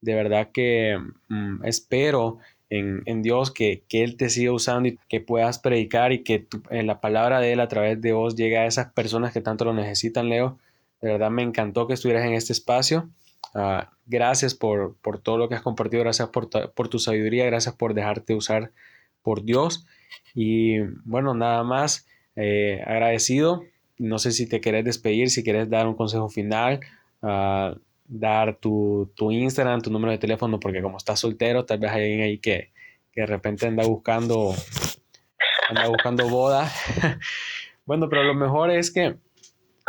de 0.00 0.14
verdad 0.14 0.50
que 0.52 0.98
mm, 1.28 1.64
espero 1.64 2.38
en, 2.70 3.22
Dios 3.22 3.50
que, 3.50 3.82
Él 3.90 4.16
te 4.16 4.28
siga 4.28 4.52
usando 4.52 4.88
y 4.88 4.98
que 5.08 5.20
puedas 5.20 5.58
predicar 5.58 6.12
y 6.12 6.22
que 6.22 6.46
en 6.70 6.86
la 6.86 7.00
palabra 7.00 7.40
de 7.40 7.52
Él 7.52 7.60
a 7.60 7.68
través 7.68 8.00
de 8.00 8.12
vos 8.12 8.36
llegue 8.36 8.58
a 8.58 8.66
esas 8.66 8.92
personas 8.92 9.32
que 9.32 9.40
tanto 9.40 9.64
lo 9.64 9.72
necesitan, 9.72 10.28
Leo. 10.28 10.58
De 11.00 11.12
verdad 11.12 11.30
me 11.30 11.42
encantó 11.42 11.86
que 11.86 11.94
estuvieras 11.94 12.26
en 12.26 12.34
este 12.34 12.52
espacio. 12.52 13.08
Ah, 13.54 13.90
gracias 14.06 14.54
por, 14.54 14.96
por, 14.96 15.18
todo 15.18 15.38
lo 15.38 15.48
que 15.48 15.54
has 15.54 15.62
compartido, 15.62 16.02
gracias 16.02 16.28
por, 16.28 16.50
por, 16.50 16.88
tu 16.88 16.98
sabiduría, 16.98 17.46
gracias 17.46 17.74
por 17.74 17.94
dejarte 17.94 18.34
usar 18.34 18.72
por 19.22 19.44
Dios. 19.44 19.86
Y 20.34 20.80
bueno, 21.04 21.34
nada 21.34 21.62
más 21.64 22.06
eh, 22.36 22.82
agradecido. 22.86 23.62
No 23.96 24.18
sé 24.18 24.32
si 24.32 24.46
te 24.48 24.60
querés 24.60 24.84
despedir, 24.84 25.30
si 25.30 25.42
querés 25.42 25.68
dar 25.70 25.88
un 25.88 25.94
consejo 25.94 26.28
final, 26.28 26.80
uh, 27.22 27.76
dar 28.08 28.56
tu, 28.56 29.12
tu, 29.14 29.30
Instagram, 29.30 29.82
tu 29.82 29.90
número 29.90 30.10
de 30.10 30.18
teléfono, 30.18 30.58
porque 30.58 30.82
como 30.82 30.96
estás 30.96 31.20
soltero, 31.20 31.64
tal 31.64 31.78
vez 31.78 31.92
hay 31.92 32.02
alguien 32.02 32.22
ahí 32.22 32.38
que, 32.38 32.72
que 33.12 33.20
de 33.20 33.26
repente 33.26 33.66
anda 33.66 33.84
buscando, 33.86 34.54
anda 35.68 35.88
buscando 35.88 36.28
boda. 36.28 36.66
bueno, 37.84 38.08
pero 38.08 38.24
lo 38.24 38.34
mejor 38.34 38.70
es 38.70 38.90
que, 38.90 39.16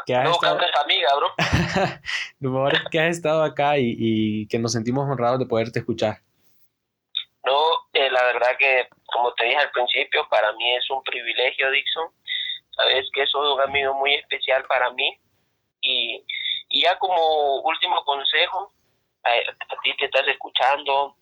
que 0.06 0.16
has 0.16 0.26
no, 0.26 0.32
estado... 0.32 0.60
amiga, 0.84 1.10
bro. 1.16 1.28
lo 2.42 2.52
mejor 2.52 2.74
es 2.76 2.82
que 2.92 3.00
has 3.00 3.16
estado 3.16 3.42
acá 3.42 3.78
y, 3.78 3.96
y, 3.98 4.48
que 4.48 4.60
nos 4.60 4.74
sentimos 4.74 5.10
honrados 5.10 5.40
de 5.40 5.46
poderte 5.46 5.80
escuchar. 5.80 6.18
No, 7.46 7.58
eh, 7.94 8.12
la 8.12 8.24
verdad 8.26 8.58
que, 8.60 8.90
como 9.06 9.34
te 9.34 9.46
dije 9.46 9.58
al 9.58 9.72
principio, 9.72 10.28
para 10.30 10.52
mí 10.54 10.76
es 10.76 10.90
un 10.90 11.02
privilegio, 11.04 11.72
Dixon. 11.72 12.10
Sabes 12.76 13.10
que 13.14 13.26
sos 13.28 13.56
un 13.56 13.62
amigo 13.62 13.94
muy 13.96 14.14
especial 14.16 14.66
para 14.66 14.92
mí. 14.92 15.18
Y, 15.82 16.22
y 16.70 16.84
ya 16.84 16.98
como 17.00 17.62
último 17.62 18.04
consejo, 18.06 18.72
a, 19.24 19.82
ti 19.84 19.96
que 19.98 20.06
estás 20.06 20.28
escuchando, 20.28 21.16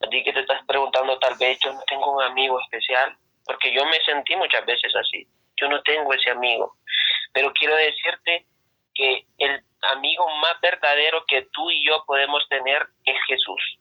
a 0.00 0.08
ti 0.08 0.22
que 0.22 0.32
te 0.32 0.40
estás 0.40 0.64
preguntando 0.66 1.18
tal 1.18 1.36
vez 1.38 1.58
yo 1.64 1.72
no 1.72 1.80
tengo 1.88 2.12
un 2.12 2.22
amigo 2.22 2.60
especial, 2.60 3.16
porque 3.46 3.72
yo 3.72 3.84
me 3.86 3.98
sentí 4.04 4.36
muchas 4.36 4.64
veces 4.66 4.94
así, 4.94 5.26
yo 5.56 5.68
no 5.68 5.82
tengo 5.82 6.12
ese 6.12 6.30
amigo, 6.30 6.76
pero 7.32 7.52
quiero 7.54 7.74
decirte 7.76 8.46
que 8.94 9.26
el 9.38 9.64
amigo 9.92 10.28
más 10.38 10.60
verdadero 10.60 11.24
que 11.26 11.42
tú 11.52 11.70
y 11.70 11.86
yo 11.86 12.04
podemos 12.06 12.46
tener 12.48 12.86
es 13.04 13.16
Jesús. 13.26 13.78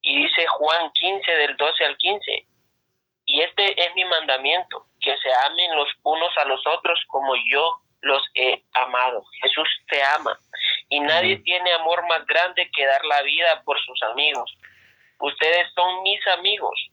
Y 0.00 0.22
dice 0.22 0.46
Juan 0.46 0.90
15 0.92 1.30
del 1.32 1.56
12 1.56 1.84
al 1.84 1.96
15, 1.96 2.46
y 3.26 3.42
este 3.42 3.84
es 3.84 3.94
mi 3.96 4.04
mandamiento, 4.04 4.86
que 5.00 5.16
se 5.18 5.32
amen 5.46 5.76
los 5.76 5.88
unos 6.04 6.36
a 6.38 6.44
los 6.44 6.64
otros 6.68 7.02
como 7.08 7.34
yo 7.50 7.80
los 8.06 8.22
he 8.34 8.62
amado. 8.72 9.24
Jesús 9.42 9.68
te 9.88 10.02
ama. 10.02 10.38
Y 10.88 11.00
nadie 11.00 11.38
tiene 11.38 11.72
amor 11.72 12.06
más 12.08 12.24
grande 12.26 12.70
que 12.74 12.86
dar 12.86 13.04
la 13.04 13.22
vida 13.22 13.62
por 13.64 13.78
sus 13.80 14.02
amigos. 14.04 14.56
Ustedes 15.18 15.68
son 15.74 16.02
mis 16.02 16.24
amigos 16.28 16.90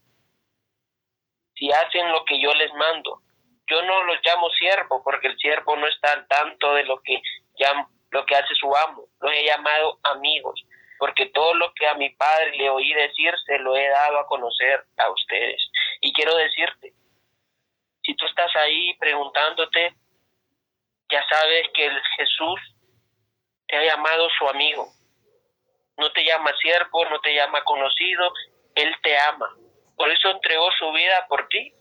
si 1.55 1.71
hacen 1.71 2.11
lo 2.11 2.25
que 2.25 2.41
yo 2.41 2.53
les 2.55 2.73
mando. 2.73 3.21
Yo 3.67 3.81
no 3.83 4.03
los 4.03 4.17
llamo 4.25 4.49
siervo 4.49 5.03
porque 5.03 5.27
el 5.27 5.37
siervo 5.37 5.75
no 5.75 5.87
está 5.87 6.13
al 6.13 6.27
tanto 6.27 6.73
de 6.73 6.83
lo 6.83 7.01
que, 7.01 7.21
lo 8.11 8.25
que 8.25 8.35
hace 8.35 8.55
su 8.55 8.75
amo. 8.75 9.05
Los 9.21 9.31
he 9.31 9.45
llamado 9.45 9.99
amigos 10.03 10.63
porque 10.97 11.25
todo 11.27 11.53
lo 11.55 11.73
que 11.73 11.85
a 11.85 11.95
mi 11.95 12.09
padre 12.11 12.55
le 12.55 12.69
oí 12.69 12.93
decir 12.93 13.33
se 13.45 13.59
lo 13.59 13.75
he 13.75 13.89
dado 13.89 14.19
a 14.19 14.27
conocer 14.27 14.85
a 14.97 15.09
ustedes. 15.11 15.61
Y 16.01 16.13
quiero 16.13 16.35
decirte, 16.35 16.93
si 18.03 18.15
tú 18.15 18.25
estás 18.25 18.55
ahí 18.55 18.93
preguntándote, 18.99 19.95
ya 21.09 21.25
sabes 21.29 21.67
que 21.73 21.85
el 21.85 22.01
Jesús 22.17 22.59
te 23.67 23.77
ha 23.77 23.83
llamado 23.83 24.27
su 24.37 24.47
amigo 24.49 24.87
no 25.97 26.11
te 26.11 26.23
llama 26.23 26.51
siervo, 26.61 27.05
no 27.05 27.19
te 27.21 27.33
llama 27.33 27.63
conocido, 27.63 28.33
Él 28.75 28.95
te 29.03 29.17
ama. 29.17 29.49
Por 29.95 30.09
eso 30.09 30.29
entregó 30.29 30.69
su 30.77 30.91
vida 30.91 31.25
por 31.27 31.47
ti. 31.47 31.73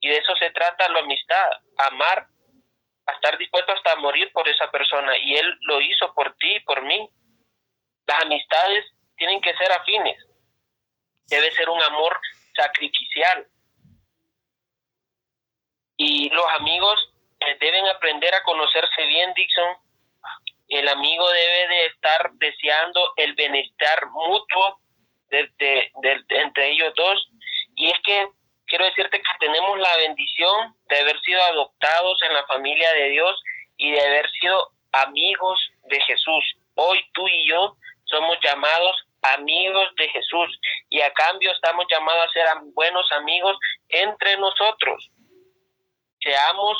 Y 0.00 0.08
de 0.08 0.18
eso 0.18 0.36
se 0.36 0.50
trata 0.50 0.88
la 0.90 0.98
amistad, 0.98 1.50
amar, 1.78 2.26
estar 3.14 3.38
dispuesto 3.38 3.72
hasta 3.72 3.96
morir 3.96 4.30
por 4.32 4.46
esa 4.48 4.70
persona. 4.70 5.16
Y 5.18 5.36
Él 5.36 5.58
lo 5.62 5.80
hizo 5.80 6.12
por 6.14 6.34
ti 6.36 6.56
y 6.56 6.60
por 6.60 6.82
mí. 6.82 7.08
Las 8.06 8.22
amistades 8.22 8.84
tienen 9.16 9.40
que 9.40 9.56
ser 9.56 9.72
afines. 9.72 10.22
Debe 11.28 11.50
ser 11.52 11.70
un 11.70 11.82
amor 11.82 12.20
sacrificial. 12.54 13.46
Y 15.96 16.28
los 16.30 16.46
amigos 16.58 17.13
deben 17.60 17.86
aprender 17.88 18.34
a 18.34 18.42
conocerse 18.42 19.06
bien, 19.06 19.32
Dixon, 19.34 19.76
el 20.68 20.88
amigo 20.88 21.28
debe 21.30 21.68
de 21.68 21.86
estar 21.86 22.30
deseando 22.34 23.12
el 23.16 23.34
bienestar 23.34 24.06
mutuo 24.10 24.80
de, 25.30 25.90
entre 26.30 26.70
ellos 26.70 26.92
dos. 26.96 27.28
Y 27.76 27.90
es 27.90 27.98
que 28.04 28.28
quiero 28.66 28.84
decirte 28.86 29.18
que 29.18 29.38
tenemos 29.40 29.78
la 29.78 29.96
bendición 29.98 30.74
de 30.88 31.00
haber 31.00 31.20
sido 31.20 31.42
adoptados 31.42 32.22
en 32.22 32.34
la 32.34 32.46
familia 32.46 32.92
de 32.92 33.10
Dios 33.10 33.42
y 33.76 33.92
de 33.92 34.00
haber 34.00 34.30
sido 34.40 34.70
amigos 34.92 35.60
de 35.84 36.00
Jesús. 36.00 36.44
Hoy 36.74 37.00
tú 37.12 37.26
y 37.28 37.48
yo 37.48 37.76
somos 38.04 38.38
llamados 38.42 39.06
amigos 39.22 39.94
de 39.96 40.08
Jesús 40.08 40.60
y 40.90 41.00
a 41.00 41.12
cambio 41.12 41.50
estamos 41.52 41.86
llamados 41.90 42.26
a 42.28 42.32
ser 42.32 42.46
buenos 42.74 43.10
amigos 43.12 43.56
entre 43.88 44.36
nosotros. 44.36 45.10
Seamos 46.20 46.76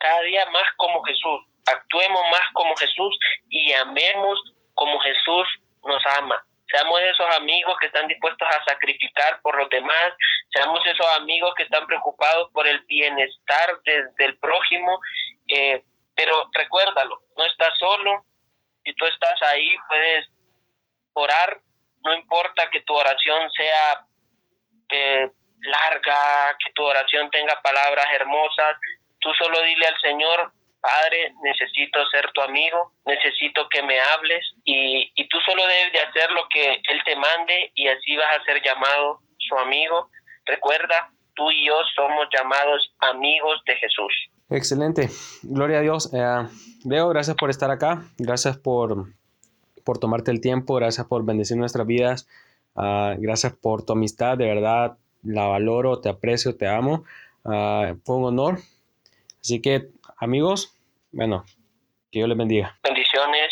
cada 0.00 0.20
día 0.22 0.44
más 0.50 0.64
como 0.76 1.02
Jesús. 1.04 1.40
Actuemos 1.66 2.22
más 2.30 2.42
como 2.54 2.74
Jesús 2.76 3.18
y 3.48 3.72
amemos 3.74 4.40
como 4.74 4.98
Jesús 5.00 5.46
nos 5.84 6.02
ama. 6.18 6.42
Seamos 6.70 7.00
esos 7.00 7.26
amigos 7.36 7.76
que 7.80 7.86
están 7.86 8.06
dispuestos 8.06 8.48
a 8.48 8.64
sacrificar 8.64 9.40
por 9.42 9.56
los 9.56 9.68
demás, 9.70 10.12
seamos 10.52 10.80
esos 10.86 11.06
amigos 11.16 11.52
que 11.56 11.64
están 11.64 11.84
preocupados 11.86 12.48
por 12.52 12.66
el 12.66 12.78
bienestar 12.82 13.80
del 14.16 14.38
prójimo, 14.38 15.00
eh, 15.48 15.82
pero 16.14 16.48
recuérdalo, 16.52 17.22
no 17.36 17.44
estás 17.44 17.76
solo, 17.76 18.24
si 18.84 18.94
tú 18.94 19.04
estás 19.06 19.42
ahí 19.42 19.74
puedes 19.88 20.26
orar, 21.14 21.60
no 22.04 22.14
importa 22.14 22.70
que 22.70 22.82
tu 22.82 22.94
oración 22.94 23.50
sea 23.50 24.06
eh, 24.90 25.30
larga, 25.62 26.56
que 26.64 26.72
tu 26.72 26.84
oración 26.84 27.30
tenga 27.30 27.60
palabras 27.62 28.06
hermosas, 28.12 28.76
tú 29.20 29.30
solo 29.38 29.62
dile 29.62 29.86
al 29.86 30.00
Señor, 30.00 30.52
Padre, 30.80 31.34
necesito 31.42 31.98
ser 32.10 32.30
tu 32.32 32.40
amigo, 32.40 32.92
necesito 33.04 33.68
que 33.68 33.82
me 33.82 34.00
hables 34.00 34.42
y, 34.64 35.12
y, 35.14 35.28
tú 35.28 35.38
solo 35.44 35.62
debes 35.66 35.92
de 35.92 36.00
hacer 36.00 36.30
lo 36.30 36.48
que 36.48 36.72
Él 36.72 37.00
te 37.04 37.16
mande 37.16 37.70
y 37.74 37.86
así 37.88 38.16
vas 38.16 38.38
a 38.38 38.44
ser 38.44 38.62
llamado 38.62 39.20
su 39.36 39.58
amigo. 39.58 40.08
Recuerda, 40.46 41.10
tú 41.34 41.50
y 41.50 41.66
yo 41.66 41.74
somos 41.94 42.28
llamados 42.32 42.94
amigos 43.00 43.60
de 43.66 43.76
Jesús. 43.76 44.12
Excelente, 44.48 45.08
gloria 45.42 45.78
a 45.78 45.82
Dios. 45.82 46.12
Eh, 46.14 46.48
Leo, 46.84 47.08
gracias 47.10 47.36
por 47.36 47.50
estar 47.50 47.70
acá, 47.70 48.02
gracias 48.18 48.56
por, 48.56 49.06
por 49.84 49.98
tomarte 49.98 50.30
el 50.30 50.40
tiempo, 50.40 50.74
gracias 50.74 51.06
por 51.06 51.24
bendecir 51.24 51.56
nuestras 51.56 51.86
vidas, 51.86 52.26
uh, 52.74 53.14
gracias 53.18 53.52
por 53.52 53.84
tu 53.84 53.92
amistad, 53.92 54.38
de 54.38 54.46
verdad 54.46 54.96
la 55.22 55.46
valoro, 55.46 56.00
te 56.00 56.08
aprecio, 56.08 56.56
te 56.56 56.66
amo. 56.66 57.04
Uh, 57.44 57.96
fue 58.04 58.16
un 58.16 58.24
honor. 58.24 58.58
Así 59.42 59.60
que 59.62 59.90
Amigos, 60.22 60.76
bueno, 61.12 61.44
que 62.10 62.18
Dios 62.18 62.28
les 62.28 62.36
bendiga. 62.36 62.78
Bendiciones. 62.82 63.50